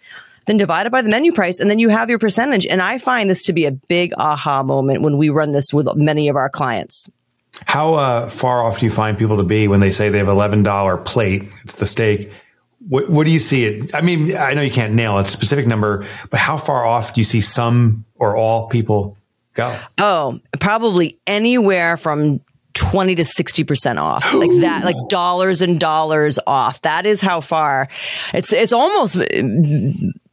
Then 0.48 0.58
divide 0.58 0.88
it 0.88 0.92
by 0.92 1.02
the 1.02 1.10
menu 1.10 1.34
price 1.34 1.60
and 1.60 1.70
then 1.70 1.80
you 1.80 1.90
have 1.90 2.10
your 2.10 2.20
percentage. 2.20 2.66
And 2.66 2.82
I 2.82 2.98
find 2.98 3.30
this 3.30 3.44
to 3.44 3.54
be 3.54 3.66
a 3.66 3.72
big 3.72 4.14
aha 4.18 4.64
moment 4.64 5.02
when 5.02 5.18
we 5.18 5.30
run 5.30 5.52
this 5.52 5.74
with 5.74 5.88
many 5.96 6.28
of 6.28 6.36
our 6.36 6.50
clients. 6.50 7.10
How 7.66 7.94
uh, 7.94 8.30
far 8.30 8.64
off 8.64 8.80
do 8.80 8.86
you 8.86 8.92
find 8.92 9.18
people 9.18 9.38
to 9.38 9.44
be 9.44 9.68
when 9.68 9.80
they 9.80 9.92
say 9.92 10.10
they 10.10 10.18
have 10.18 10.28
$11 10.28 11.06
plate? 11.06 11.44
It's 11.64 11.76
the 11.76 11.86
steak 11.86 12.32
what, 12.88 13.10
what 13.10 13.26
do 13.26 13.32
you 13.32 13.40
see 13.40 13.66
it? 13.66 13.96
I 13.96 14.02
mean, 14.02 14.36
I 14.38 14.54
know 14.54 14.62
you 14.62 14.72
can't 14.72 14.94
nail 14.94 15.18
a 15.18 15.26
specific 15.26 15.68
number, 15.68 16.06
but 16.30 16.40
how 16.40 16.58
far 16.58 16.86
off 16.86 17.14
do 17.14 17.22
you 17.22 17.26
see 17.26 17.42
some 17.42 18.06
or 18.16 18.36
all 18.36 18.68
people 18.68 19.18
go? 19.54 19.78
Oh, 19.98 20.40
probably 20.60 21.20
anywhere 21.26 21.98
from 21.98 22.42
20 22.76 23.16
to 23.16 23.24
60% 23.24 23.98
off 23.98 24.34
like 24.34 24.52
that 24.60 24.84
like 24.84 24.96
dollars 25.10 25.62
and 25.62 25.80
dollars 25.80 26.38
off 26.46 26.82
that 26.82 27.06
is 27.06 27.22
how 27.22 27.40
far 27.40 27.88
it's 28.34 28.52
it's 28.52 28.74
almost 28.74 29.16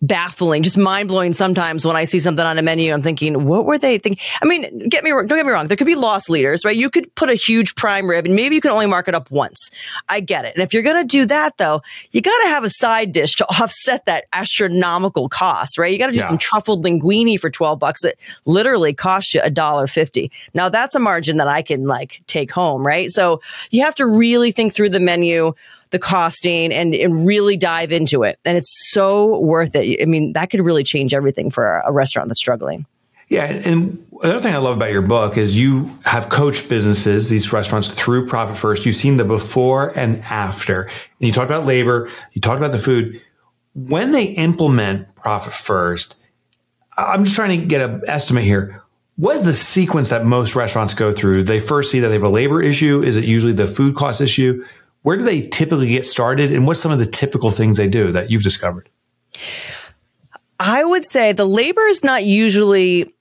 baffling, 0.02 0.64
just 0.64 0.76
mind 0.76 1.08
blowing 1.08 1.32
sometimes 1.32 1.87
when 1.87 1.96
I 1.96 2.04
see 2.04 2.19
something 2.19 2.44
on 2.44 2.58
a 2.58 2.62
menu. 2.62 2.93
I'm 2.93 3.02
thinking, 3.02 3.46
what 3.46 3.64
were 3.64 3.78
they 3.78 3.99
thinking? 3.99 4.22
I 4.43 4.46
mean, 4.46 4.88
get 4.88 5.04
me 5.04 5.12
wrong, 5.12 5.26
don't 5.26 5.38
get 5.38 5.46
me 5.46 5.52
wrong. 5.52 5.69
There 5.69 5.76
could 5.76 5.87
be 5.87 5.94
loss 5.94 6.28
leaders, 6.28 6.64
right? 6.64 6.76
You 6.76 6.90
could 6.90 7.14
put 7.14 7.31
a 7.31 7.34
huge 7.34 7.76
prime 7.76 8.10
rib 8.10 8.26
and 8.26 8.34
maybe 8.34 8.56
you 8.56 8.60
can 8.60 8.72
only 8.72 8.87
mark 8.87 9.06
it 9.06 9.14
up 9.14 9.31
once. 9.31 9.70
I 10.08 10.20
get 10.20 10.44
it. 10.44 10.54
And 10.56 10.62
if 10.62 10.75
you're 10.75 10.82
going 10.82 11.00
to 11.00 11.06
do 11.06 11.25
that 11.26 11.56
though, 11.56 11.82
you 12.10 12.20
got 12.20 12.37
to 12.43 12.49
have 12.49 12.64
a 12.64 12.70
side 12.70 13.12
dish 13.12 13.37
to 13.37 13.46
offset 13.60 14.06
that 14.06 14.25
astronomical 14.32 15.28
cost, 15.28 15.78
right? 15.78 15.93
You 15.93 15.99
got 15.99 16.08
to 16.08 16.12
do 16.12 16.19
yeah. 16.19 16.28
some 16.28 16.38
truffled 16.38 16.84
linguine 16.84 17.38
for 17.38 17.49
12 17.49 17.78
bucks. 17.78 18.02
that 18.02 18.16
literally 18.44 18.93
costs 18.93 19.34
you 19.34 19.40
a 19.43 19.50
dollar 19.50 19.87
50. 19.87 20.32
Now 20.52 20.69
that's 20.69 20.96
a 20.96 21.00
margin 21.00 21.37
that 21.37 21.49
I 21.49 21.62
can 21.62 21.87
like 21.87 22.22
take 22.26 22.50
home, 22.50 22.84
right? 22.84 23.10
So 23.10 23.40
you 23.70 23.82
have 23.84 23.94
to 23.96 24.06
really 24.06 24.50
think 24.50 24.75
through 24.75 24.90
the 24.90 25.00
menu 25.00 25.54
the 25.92 25.98
costing 25.98 26.72
and, 26.72 26.94
and 26.94 27.26
really 27.26 27.56
dive 27.56 27.92
into 27.92 28.24
it. 28.24 28.38
And 28.44 28.58
it's 28.58 28.90
so 28.90 29.38
worth 29.38 29.74
it. 29.76 30.02
I 30.02 30.04
mean, 30.06 30.32
that 30.32 30.50
could 30.50 30.60
really 30.60 30.82
change 30.82 31.14
everything 31.14 31.50
for 31.50 31.82
a 31.84 31.92
restaurant 31.92 32.28
that's 32.28 32.40
struggling. 32.40 32.86
Yeah. 33.28 33.44
And 33.44 34.04
another 34.22 34.40
thing 34.40 34.54
I 34.54 34.58
love 34.58 34.76
about 34.76 34.90
your 34.90 35.00
book 35.00 35.38
is 35.38 35.58
you 35.58 35.90
have 36.04 36.28
coached 36.28 36.68
businesses, 36.68 37.30
these 37.30 37.50
restaurants 37.52 37.88
through 37.88 38.26
Profit 38.26 38.58
First. 38.58 38.84
You've 38.84 38.96
seen 38.96 39.16
the 39.16 39.24
before 39.24 39.96
and 39.98 40.22
after. 40.24 40.82
And 40.82 40.92
you 41.18 41.32
talked 41.32 41.48
about 41.48 41.64
labor, 41.64 42.10
you 42.32 42.42
talked 42.42 42.58
about 42.58 42.72
the 42.72 42.78
food. 42.78 43.22
When 43.74 44.12
they 44.12 44.25
implement 44.25 45.14
Profit 45.14 45.54
First, 45.54 46.16
I'm 46.99 47.25
just 47.25 47.37
trying 47.37 47.58
to 47.58 47.66
get 47.66 47.80
an 47.80 48.02
estimate 48.06 48.44
here. 48.44 48.82
What 49.16 49.34
is 49.34 49.44
the 49.44 49.54
sequence 49.54 50.11
that 50.11 50.26
most 50.26 50.54
restaurants 50.54 50.94
go 50.94 51.12
through? 51.12 51.44
They 51.44 51.61
first 51.61 51.90
see 51.90 52.00
that 52.00 52.08
they 52.08 52.14
have 52.14 52.22
a 52.22 52.28
labor 52.28 52.62
issue. 52.62 53.02
Is 53.02 53.16
it 53.16 53.25
usually 53.25 53.52
the 53.52 53.66
food 53.66 53.94
cost 53.94 54.20
issue? 54.20 54.64
Where 55.02 55.16
do 55.16 55.25
they 55.25 55.42
typically 55.42 55.88
get 55.88 56.06
started, 56.06 56.52
and 56.52 56.66
what's 56.66 56.80
some 56.80 56.92
of 56.92 56.99
the 56.99 57.06
typical 57.06 57.50
things 57.50 57.76
they 57.76 57.88
do 57.88 58.12
that 58.12 58.30
you've 58.30 58.42
discovered? 58.42 58.88
I 60.61 60.85
would 60.85 61.04
say 61.04 61.32
the 61.32 61.44
labor 61.44 61.82
is 61.82 62.04
not 62.04 62.25
usually 62.25 63.12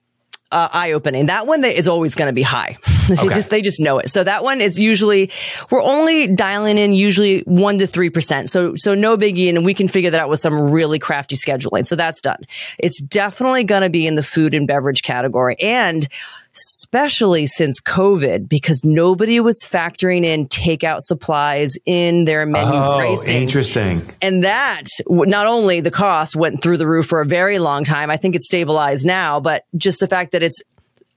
uh, 0.51 0.69
eye 0.71 0.91
opening. 0.91 1.27
That 1.27 1.47
one 1.47 1.63
is 1.63 1.87
always 1.87 2.13
going 2.13 2.29
to 2.29 2.33
be 2.33 2.41
high. 2.41 2.77
they, 3.07 3.15
okay. 3.15 3.35
just, 3.35 3.49
they 3.49 3.61
just 3.61 3.79
know 3.79 3.99
it. 3.99 4.09
So 4.09 4.23
that 4.23 4.43
one 4.43 4.61
is 4.61 4.79
usually, 4.79 5.31
we're 5.69 5.81
only 5.81 6.27
dialing 6.27 6.77
in 6.77 6.93
usually 6.93 7.41
one 7.41 7.79
to 7.79 7.87
3%. 7.87 8.49
So, 8.49 8.75
so 8.75 8.93
no 8.93 9.17
biggie. 9.17 9.49
And 9.49 9.65
we 9.65 9.73
can 9.73 9.87
figure 9.87 10.11
that 10.11 10.19
out 10.19 10.29
with 10.29 10.39
some 10.39 10.71
really 10.71 10.99
crafty 10.99 11.35
scheduling. 11.35 11.87
So 11.87 11.95
that's 11.95 12.21
done. 12.21 12.43
It's 12.77 13.01
definitely 13.01 13.63
going 13.63 13.83
to 13.83 13.89
be 13.89 14.05
in 14.05 14.15
the 14.15 14.23
food 14.23 14.53
and 14.53 14.67
beverage 14.67 15.03
category. 15.03 15.55
And 15.59 16.07
especially 16.55 17.45
since 17.45 17.79
COVID, 17.79 18.49
because 18.49 18.83
nobody 18.83 19.39
was 19.39 19.59
factoring 19.59 20.25
in 20.25 20.47
takeout 20.47 21.01
supplies 21.01 21.77
in 21.85 22.25
their 22.25 22.45
menu 22.45 22.73
oh, 22.73 22.97
pricing. 22.97 23.41
Interesting. 23.41 24.01
And 24.21 24.43
that 24.43 24.83
not 25.09 25.47
only 25.47 25.79
the 25.81 25.91
cost 25.91 26.35
went 26.35 26.61
through 26.61 26.77
the 26.77 26.87
roof 26.87 27.07
for 27.07 27.21
a 27.21 27.25
very 27.25 27.59
long 27.59 27.83
time, 27.83 28.09
I 28.09 28.17
think 28.17 28.35
it's 28.35 28.45
stabilized 28.45 29.05
now, 29.05 29.39
but 29.39 29.65
just 29.77 29.99
the 29.99 30.07
fact 30.07 30.31
that 30.33 30.43
it's 30.43 30.61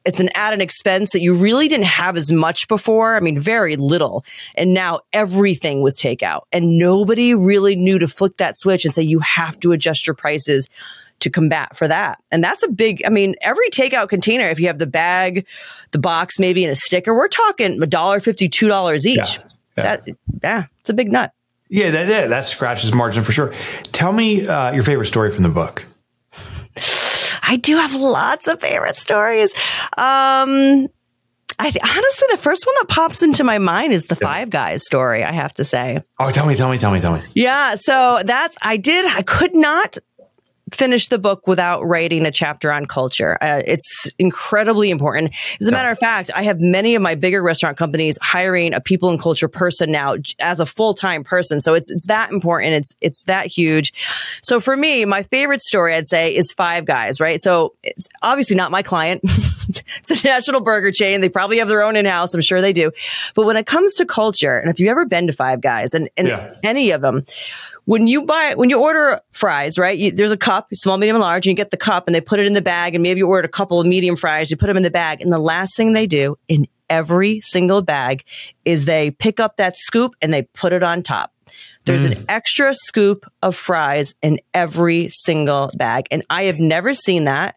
it's 0.05 0.21
an 0.21 0.29
added 0.35 0.61
expense 0.61 1.13
that 1.13 1.23
you 1.23 1.35
really 1.35 1.67
didn't 1.67 1.87
have 1.87 2.17
as 2.17 2.31
much 2.31 2.69
before. 2.69 3.17
I 3.17 3.21
mean, 3.21 3.41
very 3.41 3.77
little. 3.77 4.25
And 4.55 4.75
now 4.75 5.01
everything 5.15 5.81
was 5.81 5.97
takeout 5.97 6.43
and 6.53 6.79
nobody 6.79 7.35
really 7.35 7.75
knew 7.75 7.99
to 7.99 8.07
flick 8.07 8.37
that 8.37 8.57
switch 8.57 8.85
and 8.85 8.93
say, 8.93 9.03
you 9.03 9.21
have 9.21 9.59
to 9.61 9.73
adjust 9.73 10.07
your 10.07 10.15
prices 10.15 10.69
to 11.21 11.31
combat 11.31 11.77
for 11.77 11.89
that. 11.89 12.23
And 12.31 12.43
that's 12.43 12.63
a 12.63 12.69
big, 12.69 13.03
I 13.07 13.09
mean, 13.09 13.35
every 13.41 13.69
takeout 13.71 14.09
container, 14.09 14.49
if 14.49 14.61
you 14.61 14.67
have 14.67 14.79
the 14.79 14.87
bag, 14.87 15.47
the 15.93 15.99
box, 15.99 16.39
maybe 16.39 16.65
and 16.65 16.73
a 16.73 16.77
sticker, 16.77 17.15
we're 17.15 17.29
talking 17.29 17.83
a 17.83 17.87
dollar 17.87 18.21
fifty, 18.21 18.49
two 18.49 18.69
dollars 18.69 19.07
each. 19.07 19.37
Yeah, 19.37 19.43
yeah. 19.77 19.83
That, 19.83 20.09
yeah, 20.43 20.65
it's 20.81 20.91
a 20.91 20.95
big 20.95 21.11
nut. 21.11 21.33
Yeah, 21.69 21.91
that, 21.91 22.09
that, 22.09 22.29
that 22.29 22.45
scratches 22.45 22.93
margin 22.93 23.25
for 23.25 23.33
sure. 23.33 23.55
Tell 23.85 24.13
me 24.13 24.47
uh, 24.47 24.73
your 24.73 24.85
favorite 24.85 25.07
story 25.07 25.31
from 25.31 25.43
the 25.43 25.49
book. 25.49 25.85
I 27.47 27.57
do 27.57 27.77
have 27.77 27.95
lots 27.95 28.49
of 28.49 28.61
favorite 28.61 28.97
stories. 28.97 29.53
Um, 29.97 30.89
I 31.59 31.73
honestly, 31.83 32.29
the 32.31 32.39
first 32.39 32.67
one 32.67 32.75
that 32.81 32.89
pops 32.89 33.23
into 33.23 33.45
my 33.45 33.59
mind 33.59 33.93
is 33.93 34.07
the. 34.07 34.17
Five 34.17 34.51
Guys 34.51 34.85
story. 34.85 35.23
I 35.23 35.33
have 35.33 35.53
to 35.55 35.65
say. 35.65 36.03
Oh, 36.19 36.31
tell 36.31 36.47
me, 36.47 36.57
tell 36.57 36.71
me, 36.71 36.79
tell 36.79 36.91
me, 36.91 37.01
tell 37.01 37.15
me. 37.15 37.21
Yeah, 37.35 37.75
so 37.77 38.23
that's 38.25 38.57
I 38.63 38.77
did. 38.77 39.05
I 39.07 39.23
could 39.23 39.55
not 39.55 39.99
finish 40.73 41.09
the 41.09 41.19
book 41.19 41.47
without 41.47 41.83
writing 41.87 42.25
a 42.27 42.31
chapter 42.31 42.73
on 42.73 42.87
culture. 42.87 43.37
Uh, 43.41 43.63
it's 43.67 44.09
incredibly 44.19 44.91
important. 44.91 45.35
As 45.61 45.69
a 45.69 45.73
matter 45.73 45.91
of 45.91 45.99
fact, 45.99 46.31
I 46.35 46.43
have 46.43 46.61
many 46.61 46.95
of 46.95 47.03
my 47.03 47.15
bigger 47.15 47.43
restaurant 47.43 47.77
companies 47.77 48.19
hiring 48.23 48.73
a 48.73 48.81
people 48.81 49.11
and 49.11 49.21
culture 49.21 49.49
person 49.49 49.93
now 49.93 50.17
as 50.41 50.61
a 50.61 50.67
full 50.67 50.95
time 50.95 51.25
person. 51.25 51.61
So 51.61 51.75
it's 51.75 51.91
it's 51.91 52.07
that 52.07 52.31
important. 52.31 52.73
It's 52.75 52.95
it's 53.01 53.23
that 53.25 53.47
huge. 53.47 53.93
So 54.43 54.61
for 54.61 54.77
me, 54.77 55.05
my 55.05 55.23
favorite 55.25 55.63
story 55.63 55.95
I'd 55.95 56.07
say 56.07 56.35
is 56.35 56.53
Five 56.53 56.85
Guys. 56.85 57.21
Right. 57.21 57.43
So 57.43 57.75
it's 57.83 58.09
obviously 58.23 58.57
not 58.57 58.71
my 58.71 58.83
client. 58.83 59.23
it's 59.69 60.11
a 60.11 60.27
national 60.27 60.61
burger 60.61 60.91
chain. 60.91 61.21
They 61.21 61.29
probably 61.29 61.59
have 61.59 61.69
their 61.69 61.83
own 61.83 61.97
in 61.97 62.07
house. 62.07 62.35
I'm 62.35 62.41
sure 62.41 62.61
they 62.61 62.73
do. 62.73 62.91
But 63.35 63.47
when 63.47 63.57
it 63.57 63.67
comes 63.67 63.95
to 63.95 64.07
culture, 64.07 64.57
and 64.57 64.71
if 64.71 64.79
you've 64.79 64.91
ever 64.91 65.07
been 65.07 65.27
to 65.27 65.33
Five 65.33 65.61
Guys 65.61 65.95
and, 65.95 66.09
and 66.17 66.29
yeah. 66.29 66.55
any 66.63 66.91
of 66.91 67.01
them, 67.01 67.25
when 67.85 68.07
you 68.07 68.23
buy, 68.23 68.55
when 68.55 68.71
you 68.71 68.81
order 68.81 69.21
fries, 69.33 69.79
right? 69.79 69.99
You, 69.99 70.11
there's 70.11 70.31
a 70.31 70.37
cup, 70.37 70.69
small, 70.75 70.97
medium, 70.97 71.17
and 71.17 71.23
large, 71.23 71.47
and 71.47 71.51
you 71.51 71.57
get 71.57 71.71
the 71.71 71.77
cup 71.77 72.07
and 72.07 72.15
they 72.15 72.21
put 72.21 72.41
it 72.41 72.47
in 72.47 72.55
the 72.55 72.63
bag 72.63 72.95
and 72.95 73.03
maybe 73.03 73.19
you 73.19 73.29
ordered 73.29 73.45
a 73.47 73.53
couple 73.53 73.81
of 73.81 73.87
medium 73.87 74.17
fries, 74.17 74.51
you 74.51 74.57
put 74.57 74.67
them 74.67 74.77
in 74.77 74.83
the 74.83 74.91
bag. 74.91 75.21
And 75.21 75.33
the 75.33 75.39
last 75.39 75.77
thing 75.77 75.93
they 75.93 76.07
do 76.07 76.37
in 76.49 76.67
every 76.89 77.41
single 77.41 77.83
bag 77.83 78.25
is 78.65 78.85
they 78.85 79.11
pick 79.11 79.41
up 79.41 79.57
that 79.57 79.77
scoop 79.77 80.15
and 80.23 80.33
they 80.33 80.43
put 80.43 80.73
it 80.73 80.83
on 80.83 81.03
top. 81.03 81.33
There's 81.85 82.07
mm. 82.07 82.17
an 82.17 82.25
extra 82.29 82.75
scoop 82.75 83.31
of 83.43 83.55
fries 83.55 84.15
in 84.23 84.41
every 84.55 85.09
single 85.09 85.71
bag. 85.75 86.07
And 86.11 86.25
I 86.31 86.45
have 86.45 86.59
never 86.59 86.95
seen 86.95 87.25
that 87.25 87.57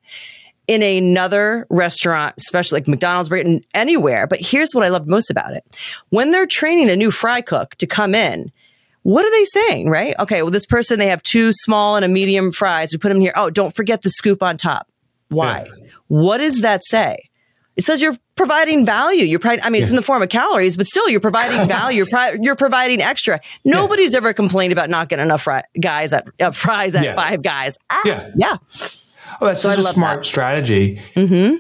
in 0.68 0.84
another 0.84 1.66
restaurant, 1.70 2.36
especially 2.38 2.78
like 2.82 2.88
McDonald's, 2.88 3.30
Britain, 3.30 3.64
anywhere. 3.74 4.28
But 4.28 4.42
here's 4.42 4.74
what 4.74 4.84
I 4.84 4.90
love 4.90 5.08
most 5.08 5.30
about 5.30 5.54
it. 5.54 5.64
When 6.10 6.32
they're 6.32 6.46
training 6.46 6.90
a 6.90 6.96
new 6.96 7.10
fry 7.10 7.42
cook 7.42 7.76
to 7.76 7.88
come 7.88 8.14
in, 8.14 8.52
what 9.04 9.26
are 9.26 9.32
they 9.32 9.46
saying, 9.46 9.90
right? 9.90 10.14
Okay, 10.20 10.42
well, 10.42 10.52
this 10.52 10.66
person, 10.66 11.00
they 11.00 11.08
have 11.08 11.24
two 11.24 11.54
small 11.54 11.96
and 11.96 12.04
a 12.04 12.10
medium 12.10 12.52
fries. 12.52 12.90
We 12.92 12.98
put 12.98 13.10
them 13.10 13.22
here. 13.22 13.32
Oh, 13.36 13.50
don't 13.50 13.74
forget 13.74 14.02
the 14.02 14.10
scoop 14.10 14.44
on 14.44 14.58
top. 14.58 14.90
Why? 15.30 15.66
Yeah. 15.66 15.88
What 16.08 16.40
does 16.40 16.62
that 16.62 16.84
say? 16.84 17.30
It 17.78 17.84
says 17.84 18.02
you're 18.02 18.18
providing 18.36 18.86
value. 18.86 19.24
You're, 19.24 19.40
pro- 19.40 19.60
I 19.62 19.70
mean, 19.70 19.76
yeah. 19.76 19.82
it's 19.82 19.90
in 19.92 19.96
the 19.96 20.02
form 20.02 20.24
of 20.24 20.30
calories, 20.30 20.76
but 20.76 20.88
still, 20.88 21.08
you're 21.08 21.22
providing 21.22 21.68
value. 21.70 21.98
You're, 22.00 22.08
pro- 22.08 22.36
you're 22.42 22.56
providing 22.56 23.02
extra. 23.02 23.40
Nobody's 23.64 24.12
yeah. 24.12 24.18
ever 24.18 24.34
complained 24.34 24.74
about 24.74 24.90
not 24.90 25.08
getting 25.08 25.26
enough 25.26 25.48
guys 25.80 26.12
at 26.12 26.28
uh, 26.42 26.52
fries 26.52 26.94
at 26.96 27.16
five 27.16 27.42
guys. 27.42 27.78
Ah, 27.90 28.02
yeah, 28.04 28.32
yeah. 28.36 28.58
Oh, 29.42 29.46
that's 29.46 29.62
so 29.62 29.70
such 29.70 29.80
a 29.80 29.84
smart 29.84 30.20
that. 30.20 30.26
strategy. 30.26 31.02
Mm-hmm. 31.16 31.58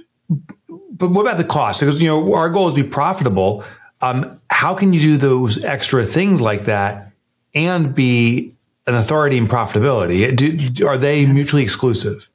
But 0.92 1.12
what 1.12 1.22
about 1.22 1.38
the 1.38 1.44
cost? 1.44 1.80
Because 1.80 2.02
you 2.02 2.08
know 2.08 2.34
our 2.34 2.50
goal 2.50 2.68
is 2.68 2.74
to 2.74 2.84
be 2.84 2.90
profitable. 2.90 3.64
Um, 4.02 4.40
how 4.50 4.74
can 4.74 4.94
you 4.94 5.00
do 5.00 5.18
those 5.18 5.64
extra 5.64 6.06
things 6.06 6.42
like 6.42 6.66
that 6.66 7.12
and 7.54 7.94
be 7.94 8.54
an 8.86 8.96
authority 8.96 9.38
in 9.38 9.48
profitability? 9.48 10.36
Do, 10.36 10.88
are 10.88 10.98
they 10.98 11.26
mutually 11.26 11.64
exclusive? 11.64 12.30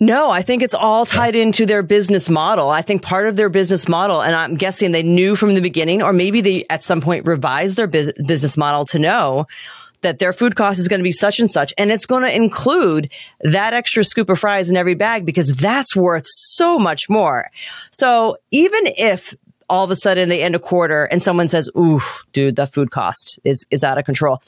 No, 0.00 0.30
I 0.30 0.42
think 0.42 0.62
it's 0.62 0.74
all 0.74 1.06
tied 1.06 1.34
into 1.36 1.66
their 1.66 1.82
business 1.82 2.28
model. 2.28 2.68
I 2.68 2.82
think 2.82 3.02
part 3.02 3.26
of 3.26 3.36
their 3.36 3.48
business 3.48 3.88
model, 3.88 4.22
and 4.22 4.34
I'm 4.34 4.56
guessing 4.56 4.92
they 4.92 5.02
knew 5.02 5.36
from 5.36 5.54
the 5.54 5.60
beginning, 5.60 6.02
or 6.02 6.12
maybe 6.12 6.40
they 6.40 6.64
at 6.68 6.82
some 6.82 7.00
point 7.00 7.24
revised 7.24 7.76
their 7.76 7.86
business 7.86 8.56
model 8.56 8.84
to 8.86 8.98
know 8.98 9.46
that 10.04 10.20
their 10.20 10.32
food 10.32 10.54
cost 10.54 10.78
is 10.78 10.86
going 10.86 11.00
to 11.00 11.04
be 11.04 11.12
such 11.12 11.40
and 11.40 11.50
such. 11.50 11.74
And 11.76 11.90
it's 11.90 12.06
going 12.06 12.22
to 12.22 12.34
include 12.34 13.12
that 13.40 13.74
extra 13.74 14.04
scoop 14.04 14.30
of 14.30 14.38
fries 14.38 14.70
in 14.70 14.76
every 14.76 14.94
bag 14.94 15.26
because 15.26 15.48
that's 15.48 15.96
worth 15.96 16.24
so 16.26 16.78
much 16.78 17.10
more. 17.10 17.50
So 17.90 18.36
even 18.52 18.86
if 18.96 19.34
all 19.68 19.84
of 19.84 19.90
a 19.90 19.96
sudden 19.96 20.28
they 20.28 20.42
end 20.42 20.54
a 20.54 20.58
quarter 20.58 21.04
and 21.04 21.22
someone 21.22 21.48
says, 21.48 21.68
"Ooh, 21.76 22.00
dude, 22.32 22.56
the 22.56 22.66
food 22.66 22.90
cost 22.90 23.38
is 23.44 23.66
is 23.70 23.82
out 23.82 23.98
of 23.98 24.04
control." 24.04 24.42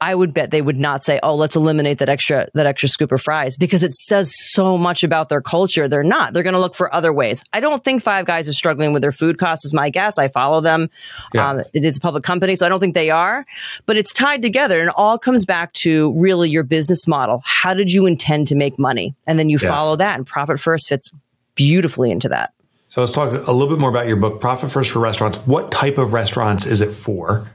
I 0.00 0.14
would 0.14 0.32
bet 0.32 0.50
they 0.50 0.62
would 0.62 0.76
not 0.76 1.04
say, 1.04 1.20
"Oh, 1.22 1.34
let's 1.34 1.56
eliminate 1.56 1.98
that 1.98 2.08
extra 2.08 2.46
that 2.54 2.66
extra 2.66 2.88
scoop 2.88 3.12
of 3.12 3.20
fries," 3.20 3.56
because 3.56 3.82
it 3.82 3.94
says 3.94 4.34
so 4.34 4.78
much 4.78 5.02
about 5.02 5.28
their 5.28 5.40
culture. 5.40 5.88
They're 5.88 6.02
not. 6.02 6.32
They're 6.32 6.42
going 6.42 6.54
to 6.54 6.60
look 6.60 6.74
for 6.74 6.92
other 6.94 7.12
ways. 7.12 7.42
I 7.52 7.60
don't 7.60 7.84
think 7.84 8.02
Five 8.02 8.26
Guys 8.26 8.48
is 8.48 8.56
struggling 8.56 8.92
with 8.92 9.02
their 9.02 9.12
food 9.12 9.38
costs. 9.38 9.64
Is 9.64 9.74
my 9.74 9.90
guess. 9.90 10.18
I 10.18 10.28
follow 10.28 10.60
them. 10.60 10.88
Yeah. 11.34 11.50
Um, 11.50 11.62
it 11.72 11.84
is 11.84 11.96
a 11.96 12.00
public 12.00 12.24
company, 12.24 12.56
so 12.56 12.66
I 12.66 12.68
don't 12.68 12.80
think 12.80 12.94
they 12.94 13.10
are. 13.10 13.44
But 13.86 13.96
it's 13.96 14.12
tied 14.12 14.42
together, 14.42 14.80
and 14.80 14.88
it 14.88 14.94
all 14.96 15.18
comes 15.18 15.44
back 15.44 15.72
to 15.74 16.12
really 16.18 16.50
your 16.50 16.64
business 16.64 17.06
model. 17.06 17.42
How 17.44 17.74
did 17.74 17.92
you 17.92 18.06
intend 18.06 18.48
to 18.48 18.54
make 18.54 18.78
money, 18.78 19.14
and 19.26 19.38
then 19.38 19.50
you 19.50 19.58
yeah. 19.60 19.68
follow 19.68 19.96
that, 19.96 20.16
and 20.16 20.26
profit 20.26 20.60
first 20.60 20.88
fits 20.88 21.10
beautifully 21.54 22.10
into 22.10 22.28
that. 22.28 22.52
So 22.88 23.00
let's 23.00 23.12
talk 23.12 23.30
a 23.30 23.52
little 23.52 23.68
bit 23.68 23.78
more 23.78 23.90
about 23.90 24.08
your 24.08 24.16
book, 24.16 24.40
Profit 24.40 24.70
First 24.70 24.90
for 24.90 24.98
Restaurants. 24.98 25.38
What 25.46 25.70
type 25.70 25.96
of 25.98 26.12
restaurants 26.12 26.66
is 26.66 26.80
it 26.80 26.90
for? 26.90 27.48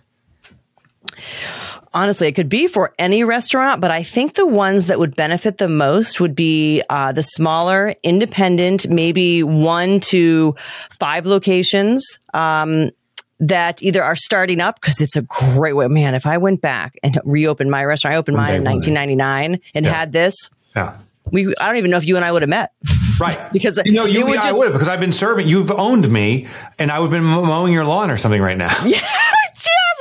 Honestly, 1.95 2.27
it 2.27 2.33
could 2.33 2.49
be 2.49 2.67
for 2.67 2.93
any 2.99 3.23
restaurant, 3.23 3.81
but 3.81 3.89
I 3.89 4.03
think 4.03 4.35
the 4.35 4.45
ones 4.45 4.87
that 4.87 4.99
would 4.99 5.15
benefit 5.15 5.57
the 5.57 5.67
most 5.67 6.19
would 6.19 6.35
be 6.35 6.83
uh, 6.89 7.11
the 7.11 7.23
smaller, 7.23 7.95
independent, 8.03 8.87
maybe 8.87 9.41
one 9.41 9.99
to 10.01 10.55
five 10.99 11.25
locations. 11.25 12.19
Um, 12.33 12.91
that 13.37 13.83
either 13.83 14.01
are 14.01 14.15
starting 14.15 14.61
up 14.61 14.79
because 14.79 15.01
it's 15.01 15.17
a 15.17 15.21
great 15.21 15.73
way. 15.73 15.85
Man, 15.89 16.15
if 16.15 16.25
I 16.25 16.37
went 16.37 16.61
back 16.61 16.95
and 17.03 17.19
reopened 17.25 17.69
my 17.69 17.83
restaurant, 17.83 18.15
I 18.15 18.17
opened 18.17 18.37
mine 18.37 18.55
in 18.55 18.63
1999 18.63 19.59
and 19.73 19.85
yeah. 19.85 19.91
had 19.91 20.13
this. 20.13 20.49
Yeah 20.73 20.95
we 21.31 21.53
I 21.59 21.67
don't 21.67 21.77
even 21.77 21.91
know 21.91 21.97
if 21.97 22.05
you 22.05 22.15
and 22.15 22.25
I 22.25 22.31
would 22.31 22.41
have 22.41 22.49
met. 22.49 22.71
Right. 23.17 23.49
because 23.53 23.79
you 23.85 23.93
know, 23.93 24.03
you, 24.03 24.27
you 24.27 24.33
just, 24.33 24.45
I 24.45 24.51
would 24.51 24.65
have 24.65 24.73
because 24.73 24.89
I've 24.89 24.99
been 24.99 25.13
serving. 25.13 25.47
You've 25.47 25.71
owned 25.71 26.09
me, 26.09 26.47
and 26.77 26.91
I 26.91 26.99
would 26.99 27.05
have 27.05 27.11
been 27.11 27.23
mowing 27.23 27.71
your 27.71 27.85
lawn 27.85 28.11
or 28.11 28.17
something 28.17 28.41
right 28.41 28.57
now. 28.57 28.77
Yeah. 28.85 29.07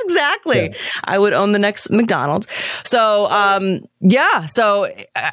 Exactly. 0.05 0.69
Yeah. 0.69 0.77
I 1.03 1.19
would 1.19 1.33
own 1.33 1.51
the 1.51 1.59
next 1.59 1.89
McDonald's. 1.89 2.47
So, 2.85 3.29
um, 3.29 3.81
yeah. 3.99 4.45
So. 4.47 4.91
Uh, 5.15 5.31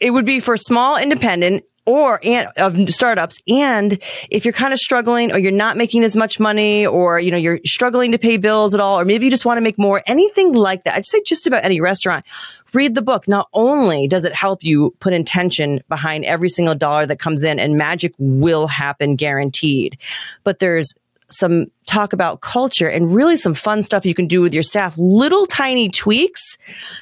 it 0.00 0.12
would 0.12 0.24
be 0.24 0.40
for 0.40 0.56
small 0.56 0.96
independent 0.96 1.62
or 1.86 2.20
and, 2.22 2.48
of 2.56 2.90
startups. 2.90 3.40
And 3.48 3.98
if 4.30 4.44
you're 4.44 4.52
kind 4.52 4.72
of 4.72 4.78
struggling 4.78 5.32
or 5.32 5.38
you're 5.38 5.52
not 5.52 5.76
making 5.76 6.04
as 6.04 6.14
much 6.14 6.38
money 6.38 6.86
or, 6.86 7.18
you 7.18 7.30
know, 7.30 7.36
you're 7.36 7.60
struggling 7.64 8.12
to 8.12 8.18
pay 8.18 8.36
bills 8.36 8.74
at 8.74 8.80
all, 8.80 8.98
or 8.98 9.04
maybe 9.04 9.24
you 9.24 9.30
just 9.30 9.44
want 9.44 9.58
to 9.58 9.62
make 9.62 9.78
more, 9.78 10.02
anything 10.06 10.54
like 10.54 10.84
that. 10.84 10.94
I'd 10.94 11.06
say 11.06 11.22
just 11.26 11.46
about 11.46 11.64
any 11.64 11.80
restaurant, 11.80 12.24
read 12.72 12.94
the 12.94 13.02
book. 13.02 13.28
Not 13.28 13.48
only 13.52 14.08
does 14.08 14.24
it 14.24 14.34
help 14.34 14.62
you 14.62 14.94
put 15.00 15.12
intention 15.12 15.82
behind 15.88 16.24
every 16.24 16.48
single 16.48 16.74
dollar 16.74 17.06
that 17.06 17.18
comes 17.18 17.44
in 17.44 17.58
and 17.58 17.76
magic 17.76 18.14
will 18.18 18.66
happen 18.66 19.16
guaranteed, 19.16 19.98
but 20.44 20.60
there's 20.60 20.94
some 21.32 21.66
talk 21.86 22.12
about 22.12 22.40
culture 22.40 22.88
and 22.88 23.12
really 23.12 23.36
some 23.36 23.52
fun 23.52 23.82
stuff 23.82 24.06
you 24.06 24.14
can 24.14 24.28
do 24.28 24.40
with 24.40 24.54
your 24.54 24.62
staff. 24.62 24.94
Little 24.96 25.44
tiny 25.46 25.88
tweaks 25.88 26.56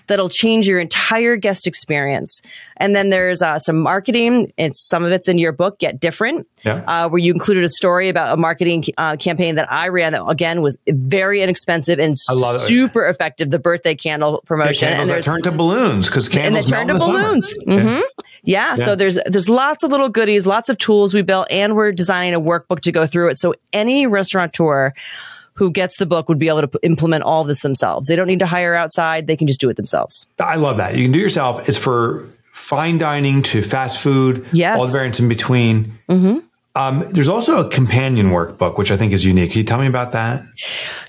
that'll 0.06 0.30
change 0.30 0.66
your 0.66 0.78
entire 0.78 1.36
guest 1.36 1.66
experience. 1.66 2.40
And 2.78 2.96
then 2.96 3.10
there's 3.10 3.42
uh, 3.42 3.58
some 3.58 3.80
marketing. 3.80 4.52
It's 4.56 4.88
some 4.88 5.04
of 5.04 5.12
it's 5.12 5.28
in 5.28 5.38
your 5.38 5.52
book, 5.52 5.78
Get 5.78 6.00
Different, 6.00 6.46
yeah. 6.64 6.84
uh, 6.86 7.08
where 7.08 7.18
you 7.18 7.32
included 7.32 7.64
a 7.64 7.68
story 7.68 8.08
about 8.08 8.32
a 8.32 8.36
marketing 8.36 8.84
uh, 8.96 9.16
campaign 9.16 9.56
that 9.56 9.70
I 9.70 9.88
ran 9.88 10.12
that 10.12 10.24
again 10.26 10.62
was 10.62 10.78
very 10.88 11.42
inexpensive 11.42 11.98
and 11.98 12.18
super 12.18 13.06
it. 13.06 13.10
effective. 13.10 13.50
The 13.50 13.58
birthday 13.58 13.94
candle 13.94 14.42
promotion. 14.46 14.88
Yeah, 14.88 15.00
and 15.02 15.10
that 15.10 15.24
turned 15.24 15.44
to 15.44 15.52
balloons 15.52 16.08
because 16.08 16.28
candles 16.28 16.64
and 16.64 16.72
they 16.72 16.76
turned 16.76 16.88
to 16.88 16.94
balloons. 16.94 17.52
Mm-hmm. 17.66 17.86
Yeah. 17.86 18.02
Yeah. 18.44 18.76
So 18.76 18.94
there's 18.94 19.18
there's 19.26 19.48
lots 19.48 19.82
of 19.82 19.90
little 19.90 20.08
goodies, 20.08 20.46
lots 20.46 20.68
of 20.68 20.78
tools 20.78 21.14
we 21.14 21.22
built, 21.22 21.46
and 21.50 21.74
we're 21.74 21.92
designing 21.92 22.34
a 22.34 22.40
workbook 22.40 22.80
to 22.80 22.92
go 22.92 23.06
through 23.06 23.30
it. 23.30 23.38
So 23.38 23.54
any 23.72 24.06
restaurateur 24.06 24.92
who 25.54 25.70
gets 25.70 25.96
the 25.96 26.06
book 26.06 26.28
would 26.28 26.38
be 26.38 26.48
able 26.48 26.62
to 26.62 26.78
implement 26.82 27.24
all 27.24 27.42
this 27.42 27.62
themselves. 27.62 28.06
They 28.06 28.14
don't 28.16 28.28
need 28.28 28.38
to 28.38 28.46
hire 28.46 28.74
outside; 28.74 29.26
they 29.26 29.36
can 29.36 29.46
just 29.46 29.60
do 29.60 29.68
it 29.68 29.76
themselves. 29.76 30.26
I 30.38 30.56
love 30.56 30.76
that. 30.76 30.96
You 30.96 31.04
can 31.04 31.12
do 31.12 31.18
yourself. 31.18 31.68
It's 31.68 31.78
for 31.78 32.26
fine 32.52 32.98
dining 32.98 33.42
to 33.42 33.62
fast 33.62 33.98
food, 33.98 34.46
yes. 34.52 34.78
all 34.78 34.86
the 34.86 34.92
variants 34.92 35.20
in 35.20 35.28
between. 35.28 35.98
Mm-hmm. 36.08 36.38
Um, 36.74 37.04
there's 37.10 37.28
also 37.28 37.58
a 37.58 37.68
companion 37.68 38.28
workbook, 38.28 38.78
which 38.78 38.92
I 38.92 38.96
think 38.96 39.12
is 39.12 39.24
unique. 39.24 39.50
Can 39.50 39.58
you 39.58 39.64
tell 39.64 39.78
me 39.78 39.88
about 39.88 40.12
that? 40.12 40.44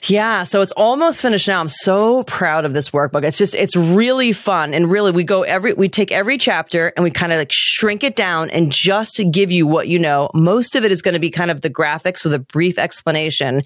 Yeah. 0.08 0.44
So 0.44 0.62
it's 0.62 0.72
almost 0.72 1.22
finished 1.22 1.48
now. 1.48 1.60
I'm 1.60 1.68
so 1.68 2.24
proud 2.24 2.66
of 2.66 2.74
this 2.74 2.90
workbook. 2.90 3.24
It's 3.24 3.38
just, 3.38 3.54
it's 3.54 3.76
really 3.76 4.32
fun. 4.32 4.74
And 4.74 4.90
really, 4.90 5.12
we 5.12 5.24
go 5.24 5.44
every, 5.44 5.74
we 5.74 5.88
take 5.88 6.12
every 6.12 6.40
chapter 6.40 6.92
and 6.96 7.04
we 7.04 7.12
kind 7.12 7.32
of 7.32 7.38
like 7.38 7.52
shrink 7.52 8.04
it 8.04 8.16
down 8.16 8.50
and 8.50 8.72
just 8.72 9.22
give 9.32 9.52
you 9.52 9.68
what 9.68 9.88
you 9.88 10.00
know. 10.00 10.32
Most 10.34 10.76
of 10.76 10.84
it 10.84 10.92
is 10.92 11.04
going 11.04 11.14
to 11.14 11.20
be 11.20 11.30
kind 11.30 11.52
of 11.52 11.62
the 11.62 11.70
graphics 11.70 12.24
with 12.24 12.34
a 12.34 12.40
brief 12.40 12.80
explanation. 12.80 13.62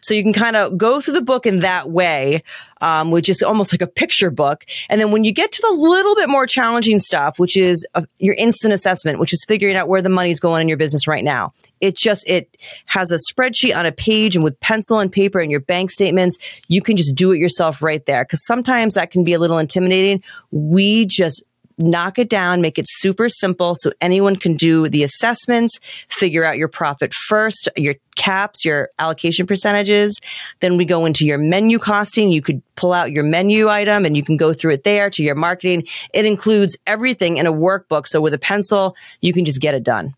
So 0.00 0.14
you 0.14 0.22
can 0.22 0.34
kind 0.34 0.54
of 0.54 0.78
go 0.78 1.00
through 1.00 1.14
the 1.14 1.22
book 1.22 1.44
in 1.44 1.60
that 1.60 1.90
way 1.90 2.44
um, 2.80 3.10
which 3.10 3.28
is 3.28 3.42
almost 3.42 3.72
like 3.72 3.82
a 3.82 3.86
picture 3.86 4.30
book. 4.30 4.64
And 4.88 5.00
then 5.00 5.10
when 5.10 5.24
you 5.24 5.32
get 5.32 5.52
to 5.52 5.62
the 5.62 5.74
little 5.74 6.14
bit 6.14 6.28
more 6.28 6.46
challenging 6.46 7.00
stuff, 7.00 7.38
which 7.38 7.56
is 7.56 7.86
uh, 7.94 8.02
your 8.18 8.34
instant 8.34 8.72
assessment, 8.72 9.18
which 9.18 9.32
is 9.32 9.44
figuring 9.46 9.76
out 9.76 9.88
where 9.88 10.02
the 10.02 10.08
money's 10.08 10.40
going 10.40 10.62
in 10.62 10.68
your 10.68 10.76
business 10.76 11.06
right 11.06 11.24
now, 11.24 11.52
it 11.80 11.96
just 11.96 12.28
it 12.28 12.56
has 12.86 13.10
a 13.10 13.18
spreadsheet 13.32 13.76
on 13.76 13.86
a 13.86 13.92
page 13.92 14.34
and 14.36 14.44
with 14.44 14.58
pencil 14.60 14.98
and 14.98 15.12
paper 15.12 15.38
and 15.40 15.50
your 15.50 15.60
bank 15.60 15.90
statements, 15.90 16.38
you 16.68 16.82
can 16.82 16.96
just 16.96 17.14
do 17.14 17.32
it 17.32 17.38
yourself 17.38 17.82
right 17.82 18.04
there. 18.06 18.24
Because 18.24 18.44
sometimes 18.44 18.94
that 18.94 19.10
can 19.10 19.24
be 19.24 19.34
a 19.34 19.38
little 19.38 19.58
intimidating. 19.58 20.22
We 20.50 21.06
just 21.06 21.42
knock 21.78 22.18
it 22.18 22.28
down, 22.28 22.60
make 22.60 22.78
it 22.78 22.86
super 22.88 23.28
simple 23.28 23.74
so 23.76 23.92
anyone 24.00 24.36
can 24.36 24.54
do 24.54 24.88
the 24.88 25.02
assessments, 25.02 25.78
figure 26.08 26.44
out 26.44 26.58
your 26.58 26.68
profit 26.68 27.14
first, 27.14 27.68
your 27.76 27.94
caps, 28.16 28.64
your 28.64 28.90
allocation 28.98 29.46
percentages. 29.46 30.20
Then 30.60 30.76
we 30.76 30.84
go 30.84 31.06
into 31.06 31.24
your 31.24 31.38
menu 31.38 31.78
costing. 31.78 32.28
You 32.28 32.42
could 32.42 32.62
pull 32.74 32.92
out 32.92 33.12
your 33.12 33.24
menu 33.24 33.68
item 33.68 34.04
and 34.04 34.16
you 34.16 34.24
can 34.24 34.36
go 34.36 34.52
through 34.52 34.72
it 34.72 34.84
there 34.84 35.08
to 35.10 35.22
your 35.22 35.36
marketing. 35.36 35.86
It 36.12 36.26
includes 36.26 36.76
everything 36.86 37.36
in 37.36 37.46
a 37.46 37.52
workbook. 37.52 38.06
So 38.06 38.20
with 38.20 38.34
a 38.34 38.38
pencil, 38.38 38.96
you 39.20 39.32
can 39.32 39.44
just 39.44 39.60
get 39.60 39.74
it 39.74 39.84
done. 39.84 40.14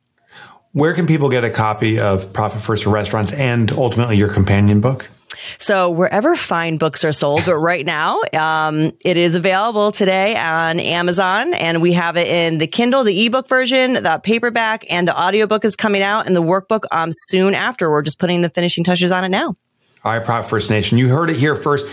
Where 0.73 0.95
can 0.95 1.07
people 1.07 1.29
get 1.29 1.45
a 1.45 1.51
copy 1.51 1.99
of 1.99 2.33
Profit 2.33 2.63
First 2.63 2.85
for 2.85 2.91
Restaurants 2.91 3.33
and 3.33 3.73
ultimately 3.73 4.17
your 4.17 4.33
companion 4.33 4.81
book? 4.81 5.09
So 5.59 5.91
wherever 5.91 6.37
fine 6.37 6.77
books 6.77 7.05
are 7.05 7.13
sold, 7.13 7.45
but 7.47 7.57
right 7.57 7.85
now, 7.85 8.21
um, 8.33 8.93
it 9.05 9.17
is 9.17 9.35
available 9.35 9.93
today 9.93 10.37
on 10.37 10.81
Amazon 10.81 11.55
and 11.55 11.83
we 11.83 11.93
have 11.93 12.17
it 12.17 12.29
in 12.29 12.59
the 12.59 12.67
Kindle, 12.67 13.05
the 13.05 13.27
ebook 13.27 13.49
version, 13.49 13.95
the 13.95 14.21
paperback 14.23 14.85
and 14.91 15.07
the 15.07 15.19
audiobook 15.19 15.65
is 15.65 15.77
coming 15.77 16.03
out 16.03 16.27
and 16.27 16.37
the 16.37 16.43
workbook, 16.43 16.85
um, 16.91 17.11
soon 17.13 17.55
after. 17.55 17.91
We're 17.91 18.03
just 18.03 18.19
putting 18.19 18.41
the 18.41 18.51
finishing 18.51 18.85
touches 18.85 19.11
on 19.11 19.25
it 19.25 19.29
now. 19.29 19.55
All 20.03 20.13
right, 20.13 20.25
Profit 20.25 20.49
First 20.49 20.71
Nation. 20.71 20.97
You 20.97 21.11
heard 21.11 21.29
it 21.29 21.37
here 21.37 21.55
first. 21.55 21.85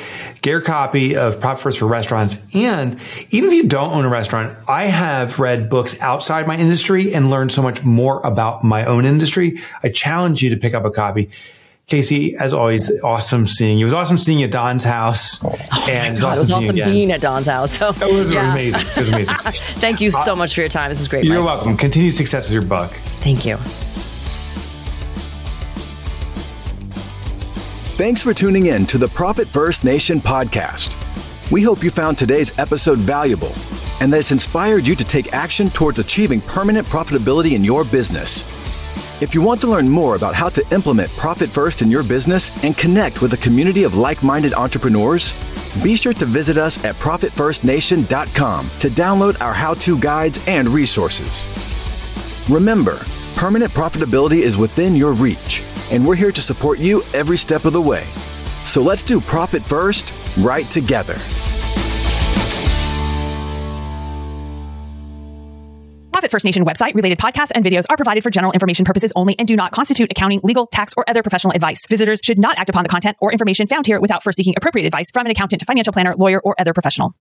Get 0.41 0.51
your 0.51 0.61
copy 0.61 1.17
of 1.17 1.41
Profit 1.41 1.61
First 1.61 1.79
for 1.79 1.87
Restaurants. 1.87 2.41
And 2.53 2.97
even 3.31 3.49
if 3.49 3.53
you 3.53 3.63
don't 3.63 3.91
own 3.91 4.05
a 4.05 4.09
restaurant, 4.09 4.57
I 4.65 4.85
have 4.85 5.39
read 5.39 5.69
books 5.69 6.01
outside 6.01 6.47
my 6.47 6.55
industry 6.55 7.13
and 7.13 7.29
learned 7.29 7.51
so 7.51 7.61
much 7.61 7.83
more 7.83 8.21
about 8.21 8.63
my 8.63 8.85
own 8.85 9.05
industry. 9.05 9.59
I 9.83 9.89
challenge 9.89 10.41
you 10.41 10.49
to 10.51 10.55
pick 10.55 10.73
up 10.73 10.85
a 10.85 10.89
copy. 10.89 11.29
Kasey, 11.87 12.33
as 12.33 12.53
always, 12.53 12.91
awesome 13.01 13.47
seeing 13.47 13.77
you. 13.77 13.85
It 13.85 13.87
was 13.87 13.93
awesome 13.93 14.17
seeing 14.17 14.39
you 14.39 14.45
at 14.45 14.51
Don's 14.51 14.83
house. 14.83 15.41
Oh 15.41 15.55
and 15.89 16.19
God, 16.19 16.31
awesome 16.31 16.37
it 16.37 16.39
was 16.41 16.51
awesome 16.51 16.75
being 16.75 17.13
at 17.13 17.21
Don's 17.21 17.47
house. 17.47 17.77
So, 17.77 17.91
it 17.91 18.13
was 18.13 18.29
yeah. 18.29 18.51
amazing. 18.51 18.81
It 18.81 18.97
was 18.97 19.07
amazing. 19.07 19.35
Thank 19.79 20.01
you 20.01 20.11
so 20.11 20.33
uh, 20.33 20.35
much 20.35 20.53
for 20.53 20.59
your 20.59 20.69
time. 20.69 20.89
This 20.89 20.99
is 20.99 21.07
great. 21.07 21.23
You're 21.23 21.37
Mike. 21.37 21.45
welcome. 21.45 21.77
Continued 21.77 22.13
success 22.13 22.43
with 22.45 22.51
your 22.51 22.61
book. 22.63 22.91
Thank 23.21 23.45
you. 23.45 23.55
Thanks 27.95 28.21
for 28.21 28.33
tuning 28.33 28.65
in 28.65 28.85
to 28.87 28.97
the 28.97 29.07
Profit 29.07 29.47
First 29.47 29.85
Nation 29.85 30.19
podcast. 30.19 30.97
We 31.51 31.63
hope 31.63 31.85
you 31.85 31.89
found 31.89 32.17
today's 32.17 32.53
episode 32.59 32.97
valuable 32.97 33.53
and 34.01 34.11
that 34.11 34.19
it's 34.19 34.33
inspired 34.33 34.85
you 34.85 34.95
to 34.97 35.05
take 35.05 35.31
action 35.31 35.69
towards 35.69 35.99
achieving 35.99 36.41
permanent 36.41 36.85
profitability 36.87 37.53
in 37.53 37.63
your 37.63 37.85
business. 37.85 38.45
If 39.19 39.33
you 39.33 39.41
want 39.41 39.61
to 39.61 39.67
learn 39.67 39.89
more 39.89 40.15
about 40.15 40.35
how 40.35 40.47
to 40.49 40.63
implement 40.71 41.09
Profit 41.17 41.49
First 41.49 41.81
in 41.81 41.89
your 41.89 42.03
business 42.03 42.51
and 42.63 42.77
connect 42.77 43.19
with 43.19 43.33
a 43.33 43.37
community 43.37 43.81
of 43.81 43.97
like 43.97 44.21
minded 44.21 44.53
entrepreneurs, 44.53 45.33
be 45.81 45.95
sure 45.95 46.13
to 46.13 46.25
visit 46.25 46.55
us 46.55 46.83
at 46.85 46.93
ProfitFirstNation.com 46.97 48.69
to 48.77 48.89
download 48.89 49.41
our 49.41 49.53
how 49.53 49.73
to 49.73 49.97
guides 49.97 50.39
and 50.47 50.69
resources. 50.69 51.45
Remember, 52.47 53.01
permanent 53.35 53.71
profitability 53.71 54.41
is 54.41 54.55
within 54.55 54.95
your 54.95 55.13
reach 55.13 55.63
and 55.89 56.05
we're 56.05 56.15
here 56.15 56.31
to 56.31 56.41
support 56.41 56.77
you 56.77 57.01
every 57.15 57.37
step 57.37 57.65
of 57.65 57.73
the 57.73 57.81
way. 57.81 58.05
So 58.63 58.83
let's 58.83 59.03
do 59.03 59.19
profit 59.19 59.63
first, 59.63 60.13
right 60.37 60.69
together. 60.69 61.17
Profit 66.17 66.31
First 66.31 66.45
Nation 66.45 66.65
website 66.65 66.95
related 66.95 67.19
podcasts 67.19 67.51
and 67.53 67.63
videos 67.63 67.83
are 67.91 67.95
provided 67.95 68.23
for 68.23 68.31
general 68.31 68.51
information 68.51 68.83
purposes 68.83 69.13
only 69.15 69.37
and 69.37 69.47
do 69.47 69.55
not 69.55 69.71
constitute 69.71 70.11
accounting, 70.11 70.39
legal, 70.41 70.65
tax, 70.65 70.91
or 70.97 71.07
other 71.07 71.21
professional 71.21 71.53
advice. 71.53 71.85
Visitors 71.85 72.19
should 72.23 72.39
not 72.39 72.57
act 72.57 72.71
upon 72.71 72.81
the 72.81 72.89
content 72.89 73.15
or 73.21 73.31
information 73.31 73.67
found 73.67 73.85
here 73.85 73.99
without 73.99 74.23
first 74.23 74.37
seeking 74.37 74.55
appropriate 74.57 74.87
advice 74.87 75.11
from 75.13 75.27
an 75.27 75.31
accountant, 75.31 75.63
financial 75.67 75.93
planner, 75.93 76.15
lawyer, 76.17 76.41
or 76.43 76.55
other 76.57 76.73
professional. 76.73 77.13